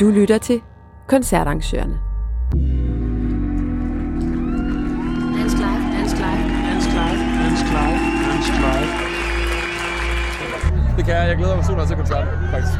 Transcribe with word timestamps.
Du 0.00 0.10
lytter 0.10 0.38
til 0.38 0.62
koncertarrangørerne. 1.06 1.98
Dansk 5.38 5.56
Live, 5.56 5.82
Dansk 5.96 6.16
Live, 6.16 6.42
Dansk 6.68 6.90
Live, 6.98 7.18
Dansk 7.42 7.64
Live, 7.74 7.98
Dansk 8.28 8.52
Live. 8.64 8.90
Det 10.96 11.04
kan 11.04 11.14
jeg. 11.14 11.28
Jeg 11.28 11.36
glæder 11.36 11.56
mig 11.56 11.64
super 11.64 11.84
til 11.84 11.96
koncerten, 11.96 12.28
faktisk. 12.50 12.78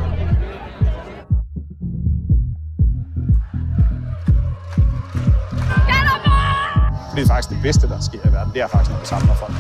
Det 7.15 7.23
er 7.25 7.29
faktisk 7.29 7.51
det 7.51 7.63
bedste, 7.63 7.89
der 7.89 8.01
sker 8.01 8.29
i 8.29 8.33
verden. 8.33 8.53
Det 8.53 8.63
er 8.63 8.67
faktisk, 8.67 8.91
når 8.91 9.01
vi 9.01 9.07
samler 9.07 9.35
folk. 9.35 9.55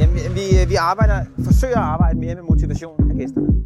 Jamen, 0.00 0.16
vi, 0.34 0.44
vi 0.68 0.74
arbejder, 0.74 1.24
forsøger 1.44 1.78
at 1.78 1.84
arbejde 1.84 2.18
mere 2.18 2.34
med 2.34 2.42
motivation 2.42 3.10
af 3.10 3.16
gæsterne. 3.16 3.57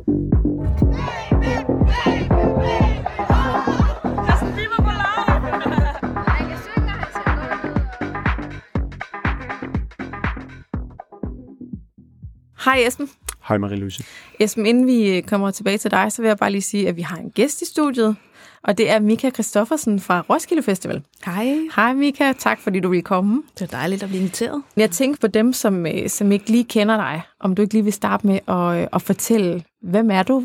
Hej 12.73 12.87
Esben. 12.87 13.11
Hej 13.49 13.59
Marie-Louise. 13.59 14.03
Esben, 14.41 14.67
inden 14.67 14.87
vi 14.87 15.17
øh, 15.17 15.23
kommer 15.23 15.51
tilbage 15.51 15.79
til 15.79 15.91
dig, 15.91 16.13
så 16.13 16.23
vil 16.23 16.29
jeg 16.29 16.37
bare 16.37 16.51
lige 16.51 16.63
sige, 16.63 16.89
at 16.89 16.97
vi 16.97 17.03
har 17.03 17.17
en 17.17 17.31
gæst 17.31 17.63
i 17.63 17.65
studiet, 17.65 18.17
og 18.63 18.79
det 18.79 18.91
er 18.91 19.01
Mika 19.01 19.31
Christoffersen 19.31 20.01
fra 20.01 20.25
Roskilde 20.31 20.63
Festival. 20.63 21.03
Hej. 21.25 21.57
Hej 21.77 21.93
Mika, 21.93 22.33
tak 22.39 22.61
fordi 22.61 22.81
du 22.81 22.89
vil 22.89 23.03
komme. 23.03 23.43
Det 23.59 23.63
er 23.63 23.77
dejligt 23.77 24.03
at 24.03 24.09
blive 24.09 24.21
inviteret. 24.21 24.63
Jeg 24.77 24.91
tænker 24.91 25.21
på 25.21 25.27
dem, 25.27 25.53
som, 25.53 25.87
øh, 25.87 26.09
som 26.09 26.33
ikke 26.33 26.51
lige 26.51 26.65
kender 26.65 26.97
dig, 26.97 27.23
om 27.41 27.55
du 27.55 27.63
ikke 27.63 27.75
lige 27.75 27.85
vil 27.85 27.93
starte 27.93 28.27
med 28.27 28.39
at, 28.49 28.83
øh, 28.83 28.89
at 28.93 29.03
fortælle, 29.03 29.65
hvem 29.83 30.11
er 30.11 30.23
du? 30.23 30.41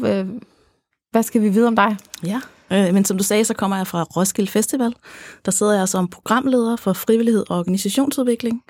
Hvad 1.11 1.23
skal 1.23 1.41
vi 1.41 1.49
vide 1.49 1.67
om 1.67 1.75
dig? 1.75 1.97
Ja, 2.23 2.41
men 2.69 3.05
som 3.05 3.17
du 3.17 3.23
sagde, 3.23 3.45
så 3.45 3.53
kommer 3.53 3.77
jeg 3.77 3.87
fra 3.87 4.03
Roskilde 4.03 4.51
Festival. 4.51 4.93
Der 5.45 5.51
sidder 5.51 5.77
jeg 5.77 5.89
som 5.89 6.07
programleder 6.07 6.75
for 6.75 6.93
frivillighed 6.93 7.43
og 7.49 7.59
organisationsudvikling. 7.59 8.63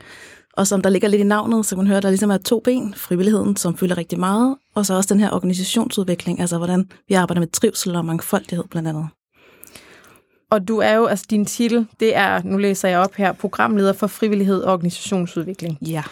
Og 0.58 0.68
som 0.68 0.82
der 0.82 0.90
ligger 0.90 1.08
lidt 1.08 1.20
i 1.20 1.24
navnet, 1.24 1.66
så 1.66 1.76
kan 1.76 1.78
man 1.78 1.88
høre, 1.88 1.98
at 1.98 2.04
der 2.04 2.10
ligesom 2.10 2.32
er 2.32 2.38
to 2.38 2.60
ben. 2.60 2.94
Frivilligheden, 2.98 3.56
som 3.56 3.78
fylder 3.78 3.98
rigtig 3.98 4.20
meget, 4.20 4.56
og 4.76 4.86
så 4.86 4.94
også 4.94 5.14
den 5.14 5.22
her 5.22 5.32
organisationsudvikling, 5.32 6.40
altså 6.40 6.58
hvordan 6.58 6.90
vi 7.08 7.14
arbejder 7.14 7.40
med 7.40 7.48
trivsel 7.48 7.96
og 7.96 8.06
mangfoldighed 8.06 8.64
blandt 8.70 8.90
andet. 8.90 9.08
Og 10.52 10.68
du 10.68 10.78
er 10.78 10.94
jo, 10.94 11.06
altså 11.06 11.26
din 11.30 11.46
titel, 11.46 11.88
det 12.00 12.16
er, 12.16 12.42
nu 12.44 12.58
læser 12.58 12.90
jeg 12.90 13.00
op 13.00 13.16
her, 13.16 13.32
programleder 13.32 13.94
for 13.94 14.08
frivillighed 14.08 14.62
og 14.62 14.74
organisationsudvikling. 14.74 15.78
Ja. 15.82 16.04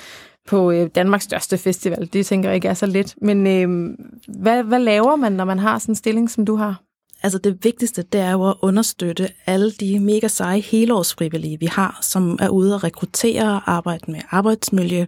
På 0.47 0.71
øh, 0.71 0.89
Danmarks 0.95 1.23
største 1.23 1.57
festival. 1.57 2.09
Det 2.13 2.25
tænker 2.25 2.49
jeg 2.49 2.55
ikke 2.55 2.67
er 2.67 2.73
så 2.73 2.85
let. 2.85 3.15
Men 3.21 3.47
øh, 3.47 3.97
hvad, 4.27 4.63
hvad 4.63 4.79
laver 4.79 5.15
man, 5.15 5.31
når 5.31 5.45
man 5.45 5.59
har 5.59 5.79
sådan 5.79 5.91
en 5.91 5.95
stilling, 5.95 6.29
som 6.29 6.45
du 6.45 6.55
har? 6.55 6.81
Altså 7.25 7.37
det 7.37 7.63
vigtigste, 7.63 8.03
det 8.13 8.21
er 8.21 8.31
jo 8.31 8.49
at 8.49 8.55
understøtte 8.61 9.29
alle 9.45 9.71
de 9.71 9.99
mega 9.99 10.27
seje 10.27 10.59
helårsfrivillige, 10.59 11.59
vi 11.59 11.65
har, 11.65 11.99
som 12.01 12.37
er 12.41 12.49
ude 12.49 12.75
og 12.75 12.83
rekruttere 12.83 13.43
og 13.43 13.71
arbejde 13.71 14.11
med 14.11 14.21
arbejdsmiljø. 14.29 15.05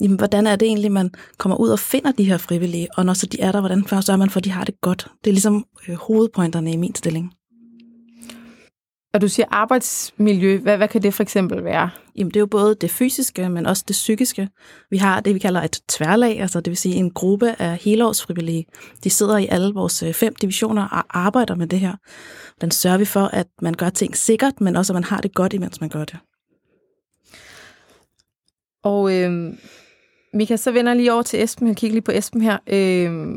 Jamen, 0.00 0.16
hvordan 0.16 0.46
er 0.46 0.56
det 0.56 0.66
egentlig, 0.66 0.92
man 0.92 1.10
kommer 1.38 1.56
ud 1.56 1.68
og 1.68 1.78
finder 1.78 2.12
de 2.12 2.24
her 2.24 2.38
frivillige, 2.38 2.88
og 2.96 3.06
når 3.06 3.12
så 3.12 3.26
de 3.26 3.40
er 3.40 3.52
der, 3.52 3.60
hvordan 3.60 3.84
sørger 3.88 4.16
man 4.16 4.30
for, 4.30 4.40
at 4.40 4.44
de 4.44 4.50
har 4.50 4.64
det 4.64 4.80
godt? 4.80 5.06
Det 5.24 5.30
er 5.30 5.34
ligesom 5.34 5.64
øh, 5.88 5.94
hovedpointerne 5.94 6.72
i 6.72 6.76
min 6.76 6.94
stilling. 6.94 7.32
Og 9.14 9.20
du 9.20 9.28
siger 9.28 9.46
arbejdsmiljø. 9.50 10.58
Hvad, 10.58 10.76
hvad 10.76 10.88
kan 10.88 11.02
det 11.02 11.14
for 11.14 11.22
eksempel 11.22 11.64
være? 11.64 11.90
Jamen, 12.16 12.30
det 12.30 12.36
er 12.36 12.40
jo 12.40 12.46
både 12.46 12.74
det 12.74 12.90
fysiske, 12.90 13.48
men 13.48 13.66
også 13.66 13.84
det 13.88 13.92
psykiske. 13.92 14.48
Vi 14.90 14.96
har 14.96 15.20
det, 15.20 15.34
vi 15.34 15.38
kalder 15.38 15.62
et 15.62 15.80
tværlag, 15.88 16.40
altså 16.40 16.60
det 16.60 16.70
vil 16.70 16.76
sige 16.76 16.94
en 16.94 17.10
gruppe 17.10 17.62
af 17.62 17.76
helårsfrivillige. 17.76 18.66
De 19.04 19.10
sidder 19.10 19.38
i 19.38 19.46
alle 19.46 19.74
vores 19.74 20.02
øh, 20.02 20.14
fem 20.14 20.34
divisioner 20.34 20.82
og 20.82 21.04
arbejder 21.10 21.54
med 21.54 21.66
det 21.66 21.80
her. 21.80 21.94
Den 22.60 22.70
sørger 22.70 22.98
vi 22.98 23.04
for, 23.04 23.24
at 23.24 23.46
man 23.62 23.74
gør 23.74 23.88
ting 23.88 24.16
sikkert, 24.16 24.60
men 24.60 24.76
også 24.76 24.92
at 24.92 24.94
man 24.94 25.04
har 25.04 25.20
det 25.20 25.34
godt, 25.34 25.52
imens 25.52 25.80
man 25.80 25.90
gør 25.90 26.04
det. 26.04 26.18
Og 28.82 29.14
øh, 29.14 29.54
Mika, 30.34 30.56
så 30.56 30.72
vender 30.72 30.92
jeg 30.92 30.96
lige 30.96 31.12
over 31.12 31.22
til 31.22 31.42
Esben. 31.42 31.68
Jeg 31.68 31.76
kigger 31.76 31.92
lige 31.92 32.02
på 32.02 32.12
Esben 32.12 32.42
her. 32.42 32.58
Øh, 32.66 33.34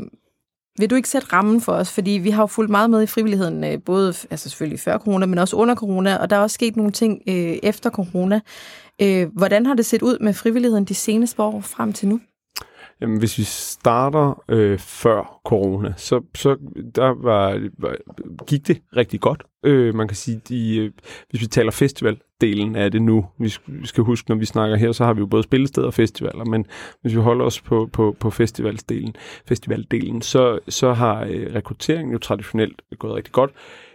vil 0.82 0.90
du 0.90 0.96
ikke 0.96 1.10
sætte 1.10 1.28
rammen 1.34 1.62
for 1.62 1.72
os? 1.72 1.92
Fordi 1.92 2.12
vi 2.12 2.30
har 2.30 2.44
jo 2.44 2.48
fulgt 2.48 2.72
meget 2.72 2.90
med 2.90 3.04
i 3.04 3.06
frivilligheden, 3.06 3.64
øh, 3.64 3.84
både 3.84 4.08
altså 4.08 4.50
selvfølgelig 4.50 4.80
før 4.80 4.98
corona, 4.98 5.26
men 5.26 5.38
også 5.38 5.56
under 5.56 5.76
corona, 5.76 6.16
og 6.16 6.30
der 6.30 6.36
er 6.36 6.40
også 6.40 6.54
sket 6.54 6.76
nogle 6.76 6.92
ting 6.92 7.22
øh, 7.28 7.58
efter 7.64 7.90
corona. 7.90 8.40
Øh, 9.02 9.28
hvordan 9.34 9.66
har 9.66 9.74
det 9.74 9.86
set 9.86 10.02
ud 10.02 10.18
med 10.20 10.34
frivilligheden 10.34 10.86
de 10.86 10.96
seneste 10.96 11.42
år 11.42 11.62
frem 11.62 11.94
til 11.94 12.08
nu? 12.08 12.20
Jamen, 13.02 13.20
hvis 13.20 13.38
vi 13.38 13.44
starter 13.44 14.44
øh, 14.50 14.80
før 14.80 15.40
corona, 15.46 15.94
så, 15.98 16.22
så 16.36 16.56
der 16.96 17.24
var, 17.24 17.70
var, 17.78 17.96
gik 18.48 18.68
det 18.68 18.82
rigtig 18.96 19.20
godt. 19.20 19.44
Øh, 19.66 19.96
man 19.96 20.08
kan 20.08 20.18
sige, 20.18 20.42
de, 20.50 20.78
øh, 20.78 20.92
hvis 21.30 21.42
vi 21.42 21.48
taler 21.48 21.72
festivaldelen 21.72 22.76
af 22.76 22.92
det 22.92 23.02
nu, 23.02 23.26
vi 23.38 23.50
skal 23.84 24.04
huske, 24.04 24.30
når 24.30 24.36
vi 24.36 24.46
snakker 24.46 24.76
her, 24.76 24.92
så 24.92 25.06
har 25.06 25.14
vi 25.14 25.20
jo 25.20 25.26
både 25.26 25.44
spillesteder 25.44 25.88
og 25.88 25.94
festivaler, 25.94 26.46
men 26.46 26.66
hvis 27.02 27.16
vi 27.16 27.20
holder 27.20 27.46
os 27.46 27.62
på, 27.62 27.90
på, 27.94 28.16
på 28.20 28.30
festivalsdelen, 28.30 29.16
festivaldelen, 29.46 30.22
så, 30.22 30.60
så 30.68 30.94
har 30.94 31.26
øh, 31.30 31.56
rekrutteringen 31.56 32.14
jo 32.14 32.18
traditionelt 32.18 32.82
gået 33.00 33.16
rigtig 33.16 33.34
godt 33.34 33.52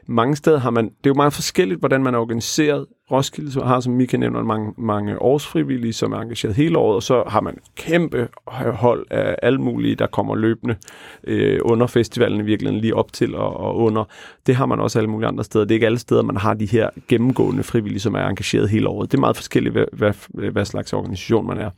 mange 0.08 0.36
steder 0.36 0.58
har 0.58 0.70
man, 0.70 0.84
det 0.84 1.06
er 1.06 1.10
jo 1.10 1.14
meget 1.14 1.32
forskelligt, 1.32 1.80
hvordan 1.80 2.02
man 2.02 2.14
er 2.14 2.18
organiseret. 2.18 2.86
Roskilde 3.10 3.62
har, 3.62 3.80
som 3.80 3.92
Mika 3.92 4.16
nævner, 4.16 4.42
mange, 4.42 4.74
mange 4.78 5.22
årsfrivillige, 5.22 5.92
som 5.92 6.12
er 6.12 6.20
engageret 6.20 6.54
hele 6.54 6.78
året, 6.78 6.96
og 6.96 7.02
så 7.02 7.24
har 7.26 7.40
man 7.40 7.58
kæmpe 7.76 8.28
hold 8.48 9.06
af 9.10 9.36
alle 9.42 9.58
mulige, 9.58 9.94
der 9.94 10.06
kommer 10.06 10.34
løbende 10.34 10.76
øh, 11.24 11.60
under 11.62 11.86
festivalen 11.86 12.40
i 12.40 12.44
virkeligheden, 12.44 12.80
lige 12.80 12.94
op 12.94 13.12
til 13.12 13.34
og, 13.34 13.56
og 13.56 13.76
under. 13.76 14.04
Det 14.46 14.54
har 14.54 14.66
man 14.66 14.80
også 14.80 14.98
alle 14.98 15.10
mulige 15.10 15.28
andre 15.28 15.44
steder. 15.44 15.64
Det 15.64 15.70
er 15.70 15.76
ikke 15.76 15.86
alle 15.86 15.98
steder, 15.98 16.22
man 16.22 16.36
har 16.36 16.54
de 16.54 16.66
her 16.66 16.90
gennemgående 17.08 17.62
frivillige, 17.62 18.00
som 18.00 18.14
er 18.14 18.26
engageret 18.26 18.68
hele 18.68 18.88
året. 18.88 19.12
Det 19.12 19.16
er 19.16 19.20
meget 19.20 19.36
forskelligt, 19.36 19.72
hvad, 19.72 19.84
hvad, 19.92 20.50
hvad 20.50 20.64
slags 20.64 20.92
organisation 20.92 21.46
man 21.46 21.58
er. 21.58 21.70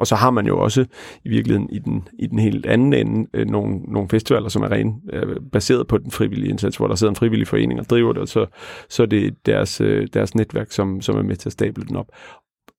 Og 0.00 0.06
så 0.06 0.14
har 0.14 0.30
man 0.30 0.46
jo 0.46 0.58
også 0.58 0.84
i 1.24 1.28
virkeligheden 1.28 1.70
i 1.70 1.78
den, 1.78 2.08
i 2.18 2.26
den 2.26 2.38
helt 2.38 2.66
anden 2.66 2.92
ende 2.92 3.28
øh, 3.34 3.46
nogle, 3.46 3.78
nogle 3.78 4.08
festivaler, 4.08 4.48
som 4.48 4.62
er 4.62 4.70
rent 4.72 4.94
øh, 5.12 5.36
baseret 5.52 5.86
på 5.86 5.98
den 5.98 6.10
frivillige 6.10 6.50
indsats, 6.50 6.76
hvor 6.76 6.86
der 6.86 6.94
sidder 6.94 7.10
en 7.10 7.16
frivillig 7.16 7.48
forening 7.48 7.80
og 7.80 7.86
driver 7.90 8.12
det, 8.12 8.22
og 8.22 8.28
så, 8.28 8.46
så 8.88 9.02
er 9.02 9.06
det 9.06 9.46
deres, 9.46 9.80
øh, 9.80 10.08
deres 10.14 10.34
netværk, 10.34 10.69
som, 10.70 11.00
som 11.00 11.16
er 11.16 11.22
med 11.22 11.36
til 11.36 11.48
at 11.48 11.52
stable 11.52 11.84
den 11.84 11.96
op. 11.96 12.06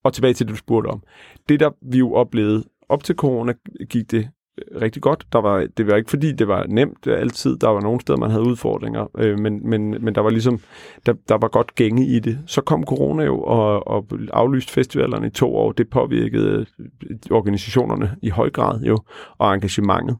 Og 0.04 0.14
tilbage 0.14 0.34
til 0.34 0.48
det, 0.48 0.52
du 0.52 0.58
spurgte 0.58 0.88
om. 0.88 1.04
Det, 1.50 1.60
der 1.60 1.70
vi 1.82 1.98
jo 1.98 2.14
oplevede 2.14 2.64
op 2.90 3.04
til 3.04 3.16
corona, 3.16 3.54
gik 3.90 4.12
det 4.12 4.30
øh, 4.58 4.82
rigtig 4.82 5.02
godt. 5.02 5.28
Der 5.34 5.42
var, 5.42 5.68
det 5.78 5.88
var 5.88 5.96
ikke 5.96 6.10
fordi, 6.10 6.32
det 6.32 6.48
var 6.48 6.66
nemt 6.70 7.08
øh, 7.08 7.20
altid. 7.20 7.58
Der 7.58 7.68
var 7.68 7.82
nogle 7.82 8.02
steder, 8.02 8.20
man 8.20 8.32
havde 8.32 8.48
udfordringer, 8.48 9.08
øh, 9.18 9.40
men, 9.40 9.70
men, 9.70 9.90
men 10.04 10.16
der 10.16 10.22
var 10.22 10.30
ligesom, 10.30 10.60
der, 11.06 11.14
der 11.30 11.38
var 11.38 11.48
godt 11.48 11.76
gænge 11.76 12.06
i 12.06 12.20
det. 12.20 12.40
Så 12.46 12.62
kom 12.62 12.84
corona 12.86 13.24
jo 13.24 13.42
og, 13.42 13.88
og 13.88 14.08
aflyste 14.34 14.74
festivalerne 14.74 15.28
i 15.28 15.30
to 15.30 15.56
år. 15.56 15.72
Det 15.72 15.90
påvirkede 15.90 16.66
øh, 16.80 17.18
organisationerne 17.32 18.16
i 18.22 18.30
høj 18.30 18.50
grad 18.50 18.82
jo, 18.82 18.98
og 19.38 19.54
engagementet. 19.54 20.18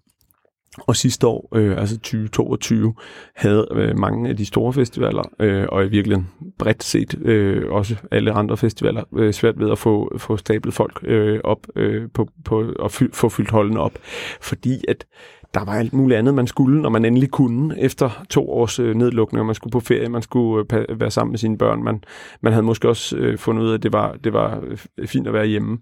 Og 0.78 0.96
sidste 0.96 1.28
år, 1.28 1.50
øh, 1.56 1.78
altså 1.78 1.98
2022, 1.98 2.94
havde 3.36 3.68
øh, 3.72 3.98
mange 3.98 4.30
af 4.30 4.38
de 4.38 4.46
store 4.46 4.74
festivaler, 4.74 5.24
øh, 5.40 5.66
og 5.70 5.86
i 5.86 5.90
virkeligheden 5.90 6.30
bredt 6.60 6.84
set 6.84 7.20
øh, 7.22 7.72
også 7.72 7.96
alle 8.12 8.32
andre 8.32 8.58
festivaler, 8.58 9.04
øh, 9.16 9.34
svært 9.34 9.60
ved 9.60 9.72
at 9.72 9.78
få, 9.78 10.18
få 10.18 10.38
stablet 10.38 10.74
folk 10.74 11.00
øh, 11.04 11.40
op 11.44 11.68
øh, 11.76 12.10
på, 12.14 12.28
på, 12.46 12.74
og 12.80 12.92
fy, 12.92 13.04
få 13.14 13.30
fyldt 13.30 13.52
holdene 13.52 13.80
op. 13.80 13.94
Fordi 14.42 14.84
at 14.88 15.06
der 15.54 15.66
var 15.66 15.74
alt 15.74 15.94
muligt 15.94 16.18
andet, 16.18 16.34
man 16.34 16.48
skulle, 16.48 16.82
når 16.82 16.90
man 16.90 17.06
endelig 17.06 17.32
kunne, 17.32 17.80
efter 17.80 18.24
to 18.30 18.50
års 18.50 18.80
øh, 18.80 18.96
nedlukning, 18.96 19.46
man 19.46 19.56
skulle 19.56 19.72
på 19.72 19.80
ferie, 19.80 20.10
man 20.10 20.22
skulle 20.22 20.66
øh, 20.74 21.00
være 21.00 21.12
sammen 21.12 21.32
med 21.32 21.40
sine 21.40 21.58
børn. 21.58 21.84
Man, 21.84 22.04
man 22.42 22.54
havde 22.54 22.66
måske 22.66 22.90
også 22.90 23.18
øh, 23.18 23.38
fundet 23.38 23.64
ud 23.64 23.70
af, 23.70 23.74
at 23.74 23.84
det 23.84 23.94
var, 23.94 24.16
det 24.24 24.34
var 24.34 24.64
øh, 24.98 25.08
fint 25.08 25.28
at 25.28 25.34
være 25.34 25.46
hjemme. 25.46 25.78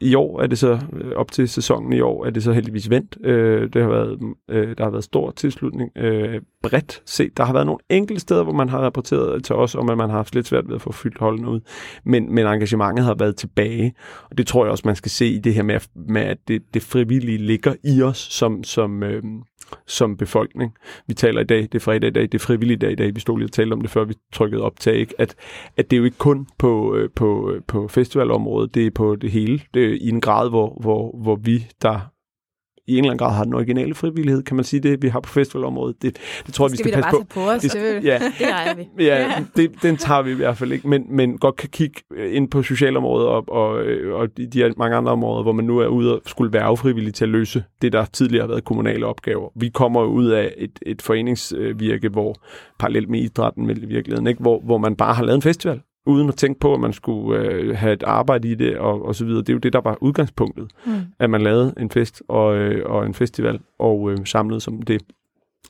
I 0.00 0.14
år 0.14 0.40
er 0.40 0.46
det 0.46 0.58
så, 0.58 0.80
øh, 0.92 1.12
op 1.16 1.32
til 1.32 1.48
sæsonen 1.48 1.92
i 1.92 2.00
år, 2.00 2.26
er 2.26 2.30
det 2.30 2.42
så 2.42 2.52
heldigvis 2.52 2.90
vendt. 2.90 3.18
Øh, 3.24 3.72
det 3.72 3.82
har 3.82 3.88
været, 3.88 4.18
øh, 4.50 4.76
der 4.78 4.84
har 4.84 4.90
været 4.90 5.04
stor 5.04 5.30
tilslutning 5.30 5.90
øh, 5.96 6.40
bredt 6.62 7.02
set. 7.06 7.36
Der 7.36 7.44
har 7.44 7.52
været 7.52 7.66
nogle 7.66 7.78
enkelte 7.90 8.20
steder, 8.20 8.42
hvor 8.42 8.52
man 8.52 8.68
har 8.68 8.78
rapporteret 8.78 9.44
til 9.44 9.54
os, 9.54 9.74
om 9.74 9.90
at 9.90 9.96
man 9.96 10.10
har 10.10 10.16
haft 10.16 10.34
lidt 10.34 10.46
svært 10.46 10.68
ved 10.68 10.74
at 10.74 10.80
få 10.80 10.92
fyldt 10.92 11.18
holdene 11.18 11.48
ud. 11.48 11.60
Men, 12.04 12.34
men 12.34 12.46
engagementet 12.46 13.04
har 13.04 13.14
været 13.14 13.36
tilbage, 13.36 13.94
og 14.30 14.38
det 14.38 14.46
tror 14.46 14.64
jeg 14.64 14.70
også, 14.70 14.82
man 14.86 14.96
skal 14.96 15.10
se 15.10 15.26
i 15.26 15.38
det 15.38 15.54
her 15.54 15.62
med, 15.62 15.80
med 15.94 16.22
at 16.22 16.38
det, 16.48 16.62
det 16.74 16.82
frivillige 16.82 17.38
ligger 17.38 17.74
i 17.84 18.02
os 18.02 18.18
som, 18.18 18.64
som, 18.64 19.02
øh, 19.02 19.22
som 19.86 20.16
befolkning. 20.16 20.74
Vi 21.06 21.14
taler 21.14 21.40
i 21.40 21.44
dag, 21.44 21.62
det 21.62 21.74
er 21.74 21.78
fredag 21.78 22.08
i 22.08 22.10
dag, 22.10 22.22
det 22.22 22.34
er 22.34 22.38
frivillig 22.38 22.80
dag 22.80 22.92
i 22.92 22.94
dag. 22.94 23.14
Vi 23.14 23.20
stod 23.20 23.38
lige 23.38 23.46
og 23.46 23.52
talte 23.52 23.72
om 23.72 23.80
det, 23.80 23.90
før 23.90 24.04
vi 24.04 24.14
trykkede 24.32 24.62
optag, 24.62 24.94
ikke? 24.94 25.14
At, 25.18 25.34
at 25.76 25.90
det 25.90 25.96
er 25.96 25.98
jo 25.98 26.04
ikke 26.04 26.18
kun 26.18 26.46
på, 26.58 26.94
øh, 26.94 27.10
på, 27.14 27.50
øh, 27.50 27.62
på 27.66 27.88
festivalområdet, 27.88 28.74
det 28.74 28.86
er 28.86 28.90
på 28.90 29.16
det 29.16 29.30
hele. 29.30 29.60
Det 29.74 29.84
er 29.84 29.96
i 30.00 30.08
en 30.08 30.20
grad, 30.20 30.48
hvor, 30.48 30.78
hvor, 30.80 31.18
hvor 31.22 31.36
vi, 31.36 31.66
der 31.82 32.11
i 32.86 32.92
en 32.92 32.98
eller 32.98 33.10
anden 33.10 33.18
grad 33.18 33.34
har 33.34 33.44
den 33.44 33.54
originale 33.54 33.94
frivillighed, 33.94 34.42
kan 34.42 34.56
man 34.56 34.64
sige 34.64 34.80
det, 34.80 35.02
vi 35.02 35.08
har 35.08 35.20
på 35.20 35.28
festivalområdet. 35.28 36.02
Det, 36.02 36.16
det 36.46 36.54
tror 36.54 36.66
jeg, 36.66 36.72
vi 36.72 36.76
Skal 36.76 36.90
skal, 36.90 36.98
vi 36.98 37.02
passe 37.02 37.16
bare 37.16 37.24
på. 37.24 37.34
på 37.34 37.50
os? 37.50 37.62
Det, 37.62 38.04
ja, 38.04 38.18
Det 38.38 38.50
ejer 38.50 38.74
vi. 38.74 39.04
Ja, 39.04 39.44
det, 39.56 39.82
den 39.82 39.96
tager 39.96 40.22
vi 40.22 40.30
i 40.30 40.34
hvert 40.34 40.56
fald 40.56 40.72
ikke, 40.72 40.88
men, 40.88 41.04
men 41.08 41.38
godt 41.38 41.56
kan 41.56 41.68
kigge 41.68 42.00
ind 42.30 42.50
på 42.50 42.62
socialområdet 42.62 43.28
og, 43.28 43.44
og, 43.48 43.82
øh, 43.82 44.14
og 44.14 44.28
de, 44.36 44.48
her 44.54 44.72
mange 44.76 44.96
andre 44.96 45.12
områder, 45.12 45.42
hvor 45.42 45.52
man 45.52 45.64
nu 45.64 45.78
er 45.78 45.86
ude 45.86 46.14
og 46.14 46.22
skulle 46.26 46.52
være 46.52 46.62
affrivillig 46.62 47.14
til 47.14 47.24
at 47.24 47.28
løse 47.28 47.64
det, 47.82 47.92
der 47.92 48.04
tidligere 48.04 48.42
har 48.42 48.48
været 48.48 48.64
kommunale 48.64 49.06
opgaver. 49.06 49.48
Vi 49.56 49.68
kommer 49.68 50.04
ud 50.04 50.26
af 50.26 50.54
et, 50.58 50.78
et 50.86 51.02
foreningsvirke, 51.02 52.08
hvor 52.08 52.34
parallelt 52.78 53.08
med 53.08 53.20
idrætten 53.20 53.70
i 53.70 53.86
virkeligheden, 53.86 54.26
ikke? 54.26 54.40
Hvor, 54.40 54.60
hvor 54.60 54.78
man 54.78 54.96
bare 54.96 55.14
har 55.14 55.24
lavet 55.24 55.36
en 55.36 55.42
festival, 55.42 55.80
uden 56.06 56.28
at 56.28 56.34
tænke 56.36 56.60
på, 56.60 56.74
at 56.74 56.80
man 56.80 56.92
skulle 56.92 57.40
øh, 57.40 57.76
have 57.76 57.92
et 57.92 58.02
arbejde 58.02 58.48
i 58.48 58.54
det 58.54 58.78
og, 58.78 59.04
og 59.04 59.14
så 59.14 59.24
videre. 59.24 59.40
Det 59.40 59.48
er 59.48 59.52
jo 59.52 59.58
det, 59.58 59.72
der 59.72 59.80
var 59.80 59.98
udgangspunktet, 60.00 60.70
Mm. 60.86 60.92
at 61.18 61.30
man 61.30 61.42
lavede 61.42 61.74
en 61.80 61.90
fest 61.90 62.22
og, 62.28 62.56
øh, 62.56 62.90
og 62.90 63.06
en 63.06 63.14
festival 63.14 63.60
og 63.78 64.10
øh, 64.10 64.18
samlede 64.24 64.60
som 64.60 64.82
det. 64.82 65.02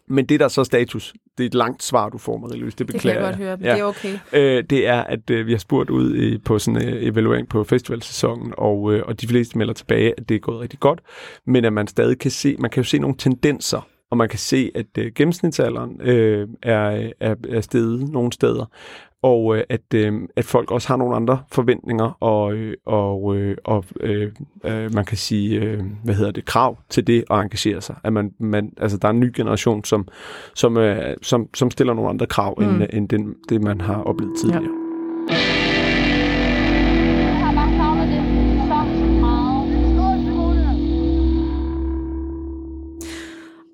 Men 0.06 0.26
det 0.26 0.40
der 0.40 0.48
så 0.48 0.60
er 0.60 0.64
status, 0.64 1.14
det 1.38 1.44
er 1.44 1.48
et 1.48 1.54
langt 1.54 1.82
svar, 1.82 2.08
du 2.08 2.18
får, 2.18 2.36
Marie-Louise. 2.38 2.64
Det 2.64 2.78
Det 2.78 2.86
kan 2.86 2.92
beklager 2.92 3.18
jeg 3.20 3.28
godt 3.28 3.36
høre. 3.36 3.58
Ja. 3.62 3.72
Det 3.72 3.80
er 3.80 3.84
okay. 3.84 4.18
Øh, 4.32 4.64
det 4.70 4.88
er, 4.88 5.00
at 5.00 5.30
øh, 5.30 5.46
vi 5.46 5.52
har 5.52 5.58
spurgt 5.58 5.90
ud 5.90 6.14
i, 6.16 6.38
på 6.38 6.58
sådan 6.58 6.82
en 6.82 6.88
øh, 6.88 7.02
evaluering 7.04 7.48
på 7.48 7.64
festivalsæsonen, 7.64 8.52
og, 8.58 8.92
øh, 8.94 9.02
og 9.06 9.20
de 9.20 9.26
fleste 9.28 9.58
melder 9.58 9.74
tilbage, 9.74 10.14
at 10.20 10.28
det 10.28 10.34
er 10.34 10.38
gået 10.38 10.60
rigtig 10.60 10.80
godt, 10.80 11.00
men 11.46 11.64
at 11.64 11.72
man 11.72 11.86
stadig 11.86 12.18
kan 12.18 12.30
se, 12.30 12.56
man 12.58 12.70
kan 12.70 12.82
jo 12.82 12.88
se 12.88 12.98
nogle 12.98 13.16
tendenser, 13.18 13.86
og 14.10 14.16
man 14.16 14.28
kan 14.28 14.38
se, 14.38 14.70
at 14.74 14.86
øh, 14.98 15.12
gennemsnitsalderen 15.14 16.00
øh, 16.00 16.48
er, 16.62 17.10
er, 17.20 17.34
er 17.48 17.60
steget 17.60 18.08
nogle 18.12 18.32
steder, 18.32 18.64
og 19.22 19.56
øh, 19.56 19.64
at, 19.68 19.94
øh, 19.94 20.12
at 20.36 20.44
folk 20.44 20.70
også 20.70 20.88
har 20.88 20.96
nogle 20.96 21.16
andre 21.16 21.38
forventninger, 21.52 22.16
og, 22.20 22.54
øh, 22.54 22.76
og, 22.86 23.36
øh, 23.36 23.56
og 23.64 23.84
øh, 24.00 24.32
øh, 24.64 24.94
man 24.94 25.04
kan 25.04 25.16
sige, 25.16 25.60
øh, 25.60 25.82
hvad 26.04 26.14
hedder 26.14 26.30
det, 26.30 26.44
krav 26.44 26.78
til 26.88 27.06
det 27.06 27.24
at 27.30 27.36
engagere 27.38 27.80
sig. 27.80 27.96
At 28.04 28.12
man, 28.12 28.32
man, 28.38 28.72
altså, 28.76 28.98
der 28.98 29.08
er 29.08 29.12
en 29.12 29.20
ny 29.20 29.32
generation, 29.36 29.84
som, 29.84 30.08
som, 30.54 30.76
øh, 30.76 31.16
som, 31.22 31.48
som 31.54 31.70
stiller 31.70 31.94
nogle 31.94 32.10
andre 32.10 32.26
krav, 32.26 32.54
mm. 32.58 32.64
end, 32.64 32.86
end 32.92 33.08
den, 33.08 33.34
det, 33.48 33.62
man 33.62 33.80
har 33.80 34.02
oplevet 34.02 34.32
tidligere. 34.38 34.62
Ja. 34.62 34.81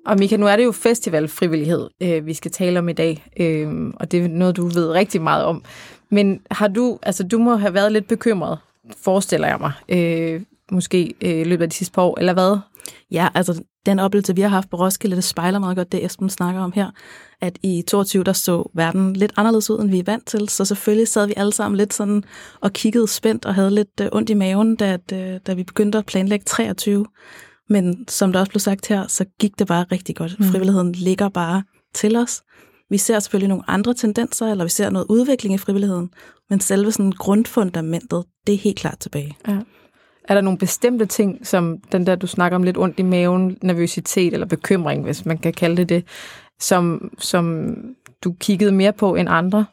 Og 0.09 0.19
Mika, 0.19 0.37
nu 0.37 0.47
er 0.47 0.55
det 0.55 0.63
jo 0.63 0.71
festivalfrivillighed, 0.71 1.89
øh, 2.01 2.25
vi 2.25 2.33
skal 2.33 2.51
tale 2.51 2.79
om 2.79 2.89
i 2.89 2.93
dag, 2.93 3.25
øh, 3.39 3.93
og 3.93 4.11
det 4.11 4.23
er 4.23 4.27
noget, 4.27 4.57
du 4.57 4.67
ved 4.67 4.91
rigtig 4.91 5.21
meget 5.21 5.43
om. 5.43 5.63
Men 6.09 6.41
har 6.51 6.67
du, 6.67 6.99
altså 7.03 7.23
du 7.23 7.37
må 7.37 7.55
have 7.55 7.73
været 7.73 7.91
lidt 7.91 8.07
bekymret, 8.07 8.57
forestiller 8.97 9.47
jeg 9.47 9.57
mig, 9.59 9.71
øh, 9.89 10.41
måske 10.71 11.13
øh, 11.21 11.39
i 11.39 11.43
løbet 11.43 11.63
af 11.63 11.69
de 11.69 11.75
sidste 11.75 11.93
par 11.93 12.01
år, 12.01 12.19
eller 12.19 12.33
hvad? 12.33 12.57
Ja, 13.11 13.27
altså 13.35 13.63
den 13.85 13.99
oplevelse, 13.99 14.35
vi 14.35 14.41
har 14.41 14.49
haft 14.49 14.69
på 14.69 14.77
Roskilde, 14.77 15.15
det 15.15 15.23
spejler 15.23 15.59
meget 15.59 15.77
godt 15.77 15.91
det, 15.91 16.05
Esben 16.05 16.29
snakker 16.29 16.61
om 16.61 16.71
her, 16.71 16.91
at 17.41 17.57
i 17.63 17.83
22, 17.87 18.23
der 18.23 18.33
så 18.33 18.69
verden 18.73 19.13
lidt 19.13 19.31
anderledes 19.37 19.69
ud, 19.69 19.79
end 19.79 19.89
vi 19.89 19.99
er 19.99 20.03
vant 20.03 20.27
til, 20.27 20.49
så 20.49 20.65
selvfølgelig 20.65 21.07
sad 21.07 21.27
vi 21.27 21.33
alle 21.37 21.53
sammen 21.53 21.77
lidt 21.77 21.93
sådan 21.93 22.23
og 22.61 22.73
kiggede 22.73 23.07
spændt 23.07 23.45
og 23.45 23.55
havde 23.55 23.71
lidt 23.71 24.01
øh, 24.01 24.07
ondt 24.11 24.29
i 24.29 24.33
maven, 24.33 24.75
da, 24.75 24.97
da, 25.09 25.33
øh, 25.33 25.39
da 25.47 25.53
vi 25.53 25.63
begyndte 25.63 25.97
at 25.97 26.05
planlægge 26.05 26.43
23. 26.45 27.05
Men 27.69 28.07
som 28.07 28.31
der 28.31 28.39
også 28.39 28.49
blev 28.49 28.59
sagt 28.59 28.87
her, 28.87 29.07
så 29.07 29.25
gik 29.39 29.59
det 29.59 29.67
bare 29.67 29.85
rigtig 29.91 30.15
godt. 30.15 30.39
Mm. 30.39 30.45
Frivilligheden 30.45 30.91
ligger 30.91 31.29
bare 31.29 31.63
til 31.93 32.15
os. 32.15 32.41
Vi 32.89 32.97
ser 32.97 33.19
selvfølgelig 33.19 33.49
nogle 33.49 33.63
andre 33.67 33.93
tendenser, 33.93 34.47
eller 34.47 34.63
vi 34.63 34.69
ser 34.69 34.89
noget 34.89 35.05
udvikling 35.09 35.55
i 35.55 35.57
frivilligheden, 35.57 36.09
men 36.49 36.59
selve 36.59 36.91
sådan 36.91 37.11
grundfundamentet, 37.11 38.25
det 38.47 38.53
er 38.53 38.59
helt 38.59 38.77
klart 38.77 38.99
tilbage. 38.99 39.37
Er 40.23 40.33
der 40.33 40.41
nogle 40.41 40.59
bestemte 40.59 41.05
ting, 41.05 41.47
som 41.47 41.77
den 41.91 42.05
der, 42.05 42.15
du 42.15 42.27
snakker 42.27 42.55
om 42.55 42.63
lidt 42.63 42.77
ondt 42.77 42.99
i 42.99 43.03
maven, 43.03 43.57
nervøsitet 43.61 44.33
eller 44.33 44.47
bekymring, 44.47 45.03
hvis 45.03 45.25
man 45.25 45.37
kan 45.37 45.53
kalde 45.53 45.77
det 45.77 45.89
det, 45.89 46.03
som, 46.59 47.11
som 47.17 47.75
du 48.23 48.35
kiggede 48.39 48.71
mere 48.71 48.93
på 48.93 49.15
end 49.15 49.29
andre? 49.29 49.65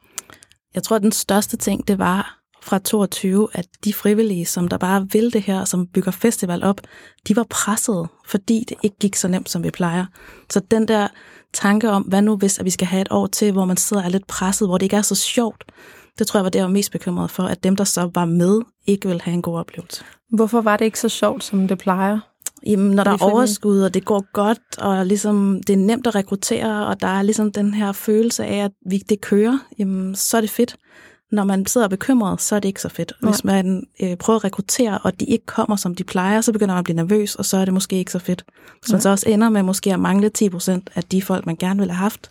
Jeg 0.75 0.83
tror, 0.83 0.97
at 0.97 1.03
den 1.03 1.13
største 1.13 1.57
ting, 1.57 1.89
det 1.89 1.99
var 1.99 2.39
fra 2.67 2.79
22, 2.79 3.49
at 3.53 3.67
de 3.85 3.93
frivillige, 3.93 4.47
som 4.47 4.69
der 4.69 4.79
bare 4.79 5.07
vil 5.13 5.33
det 5.33 5.43
her, 5.43 5.65
som 5.65 5.87
bygger 5.87 6.11
festival 6.11 6.65
op, 6.65 6.81
de 7.29 7.37
var 7.37 7.47
presset, 7.51 8.09
fordi 8.27 8.65
det 8.69 8.77
ikke 8.83 8.97
gik 9.01 9.17
så 9.17 9.29
nemt, 9.29 9.51
som 9.51 9.63
vi 9.63 9.71
plejer. 9.71 10.07
Så 10.51 10.61
den 10.61 10.89
der 10.89 11.09
tanke 11.55 11.91
om, 11.91 12.03
hvad 12.03 12.23
nu 12.23 12.37
hvis 12.37 12.59
at 12.59 12.65
vi 12.65 12.71
skal 12.71 12.87
have 12.87 13.01
et 13.01 13.09
år 13.11 13.27
til, 13.27 13.53
hvor 13.53 13.65
man 13.65 13.77
sidder 13.77 14.03
og 14.03 14.07
er 14.07 14.11
lidt 14.11 14.27
presset, 14.27 14.69
hvor 14.69 14.79
det 14.79 14.87
ikke 14.87 14.97
er 14.97 15.03
så 15.03 15.15
sjovt, 15.15 15.65
det 16.19 16.27
tror 16.27 16.39
jeg 16.39 16.45
var 16.45 16.51
det, 16.51 16.59
jeg 16.59 16.67
var 16.67 16.73
mest 16.73 16.93
bekymret 16.93 17.31
for, 17.31 17.43
at 17.43 17.65
dem, 17.65 17.77
der 17.77 17.85
så 17.85 18.11
var 18.15 18.25
med, 18.25 18.61
ikke 18.87 19.09
vil 19.09 19.21
have 19.21 19.35
en 19.35 19.43
god 19.43 19.59
oplevelse. 19.59 20.05
Hvorfor 20.31 20.61
var 20.61 20.77
det 20.77 20.85
ikke 20.85 21.01
så 21.01 21.09
sjovt, 21.09 21.45
som 21.45 21.69
det 21.69 21.79
plejer? 21.79 22.19
Jamen, 22.67 22.91
når 22.91 23.05
der 23.05 23.11
er 23.11 23.23
overskud, 23.23 23.81
og 23.81 23.95
det 23.95 24.05
går 24.05 24.25
godt, 24.33 24.79
og 24.79 25.07
ligesom, 25.07 25.61
det 25.67 25.73
er 25.73 25.77
nemt 25.77 26.07
at 26.07 26.15
rekruttere, 26.15 26.87
og 26.87 27.01
der 27.01 27.07
er 27.07 27.23
ligesom 27.23 27.53
den 27.53 27.75
her 27.75 27.93
følelse 27.93 28.45
af, 28.45 28.65
at 28.65 28.71
vi, 28.91 28.99
det 28.99 29.21
kører, 29.21 29.59
jamen, 29.79 30.15
så 30.15 30.37
er 30.37 30.41
det 30.41 30.51
fedt. 30.51 30.77
Når 31.33 31.45
man 31.45 31.67
sidder 31.67 31.89
bekymret, 31.89 32.41
så 32.41 32.57
er 32.57 32.61
det 32.61 32.69
ikke 32.69 32.81
så 32.81 32.89
fedt. 32.89 33.13
Hvis 33.23 33.45
man 33.45 33.87
øh, 34.03 34.17
prøver 34.17 34.37
at 34.39 34.45
rekruttere, 34.45 34.99
og 34.99 35.21
de 35.21 35.25
ikke 35.25 35.47
kommer, 35.47 35.77
som 35.77 35.95
de 35.95 36.05
plejer, 36.05 36.41
så 36.41 36.53
begynder 36.53 36.75
man 36.75 36.79
at 36.79 36.85
blive 36.85 36.97
nervøs, 36.97 37.35
og 37.35 37.45
så 37.45 37.57
er 37.57 37.65
det 37.65 37.75
måske 37.75 37.97
ikke 37.97 38.13
så 38.13 38.19
fedt. 38.19 38.45
Hvis 38.81 38.93
man 38.93 39.01
så 39.01 39.09
også 39.11 39.29
ender 39.29 39.49
med 39.49 39.63
måske 39.63 39.93
at 39.93 40.01
mangle 40.01 40.31
10% 40.39 40.71
af 40.95 41.05
de 41.05 41.23
folk, 41.23 41.47
man 41.47 41.57
gerne 41.57 41.79
ville 41.81 41.93
have 41.93 42.03
haft, 42.03 42.31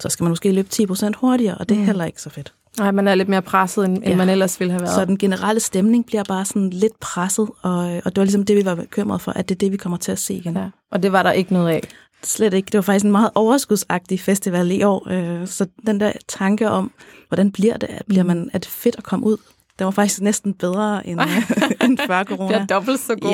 så 0.00 0.08
skal 0.08 0.24
man 0.24 0.30
måske 0.30 0.52
løbe 0.52 0.68
10% 0.74 1.10
hurtigere, 1.16 1.54
og 1.58 1.68
det 1.68 1.74
er 1.74 1.78
Mm. 1.80 1.86
heller 1.86 2.04
ikke 2.04 2.22
så 2.22 2.30
fedt. 2.30 2.52
Nej, 2.78 2.90
man 2.90 3.08
er 3.08 3.14
lidt 3.14 3.28
mere 3.28 3.42
presset, 3.42 3.84
end, 3.84 3.98
ja. 4.04 4.08
End 4.10 4.18
man 4.18 4.28
ellers 4.28 4.60
ville 4.60 4.70
have 4.72 4.80
været. 4.82 4.94
Så 4.94 5.04
den 5.04 5.18
generelle 5.18 5.60
stemning 5.60 6.06
bliver 6.06 6.24
bare 6.24 6.44
sådan 6.44 6.70
lidt 6.70 7.00
presset, 7.00 7.48
og, 7.62 7.78
og 8.04 8.04
det 8.04 8.16
var 8.16 8.24
ligesom 8.24 8.44
det, 8.44 8.56
vi 8.56 8.64
var 8.64 8.74
bekymret 8.74 9.20
for, 9.20 9.32
at 9.32 9.48
det 9.48 9.54
er 9.54 9.58
det, 9.58 9.72
vi 9.72 9.76
kommer 9.76 9.96
til 9.98 10.12
at 10.12 10.18
se 10.18 10.34
igen. 10.34 10.56
Ja. 10.56 10.68
Og 10.92 11.02
det 11.02 11.12
var 11.12 11.22
der 11.22 11.32
ikke 11.32 11.52
noget 11.52 11.68
af. 11.68 11.88
Slet 12.24 12.54
ikke. 12.54 12.66
Det 12.66 12.74
var 12.74 12.82
faktisk 12.82 13.04
en 13.04 13.12
meget 13.12 13.30
overskudsagtig 13.34 14.20
festival 14.20 14.70
i 14.70 14.82
år. 14.82 15.08
øh, 15.10 15.46
Så 15.46 15.66
den 15.86 16.00
der 16.00 16.12
tanke 16.28 16.70
om, 16.70 16.92
hvordan 17.28 17.52
bliver 17.52 17.76
det? 17.76 17.88
Bliver 18.08 18.22
man, 18.22 18.50
er 18.52 18.58
det 18.58 18.68
fedt 18.68 18.96
at 18.98 19.04
komme 19.04 19.26
ud? 19.26 19.36
Den 19.78 19.84
var 19.84 19.90
faktisk 19.90 20.20
næsten 20.20 20.54
bedre 20.54 21.06
end, 21.06 21.20
end 21.84 21.98
før 22.06 22.22
Det 22.22 22.32
er 22.32 22.36
corona. 22.36 22.66
dobbelt 22.70 23.00
så 23.00 23.14
god. 23.20 23.30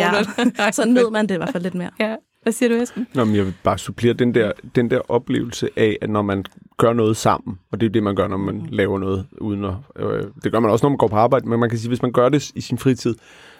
Ja, 0.58 0.70
så 0.72 0.84
nød 0.86 1.10
man 1.10 1.26
det 1.28 1.34
i 1.34 1.36
hvert 1.36 1.52
fald 1.52 1.62
lidt 1.62 1.74
mere. 1.74 1.90
Ja. 2.00 2.16
Hvad 2.42 2.52
siger 2.52 2.68
du, 2.68 2.74
Esben? 2.82 3.06
Nå, 3.14 3.24
men 3.24 3.36
jeg 3.36 3.44
vil 3.46 3.54
bare 3.62 3.78
supplere 3.78 4.12
den 4.14 4.34
der, 4.34 4.52
den 4.74 4.90
der 4.90 5.00
oplevelse 5.10 5.68
af, 5.76 5.96
at 6.02 6.10
når 6.10 6.22
man 6.22 6.44
gør 6.78 6.92
noget 6.92 7.16
sammen, 7.16 7.58
og 7.72 7.80
det 7.80 7.86
er 7.86 7.90
det, 7.90 8.02
man 8.02 8.14
gør, 8.16 8.28
når 8.28 8.36
man 8.36 8.66
laver 8.70 8.98
noget 8.98 9.26
uden 9.40 9.64
at... 9.64 9.72
Øh, 9.96 10.24
det 10.44 10.52
gør 10.52 10.60
man 10.60 10.70
også, 10.70 10.84
når 10.84 10.88
man 10.90 10.98
går 10.98 11.08
på 11.08 11.16
arbejde, 11.16 11.48
men 11.48 11.60
man 11.60 11.68
kan 11.70 11.78
sige, 11.78 11.88
hvis 11.88 12.02
man 12.02 12.12
gør 12.12 12.28
det 12.28 12.50
i 12.54 12.60
sin 12.60 12.78
fritid, 12.78 13.14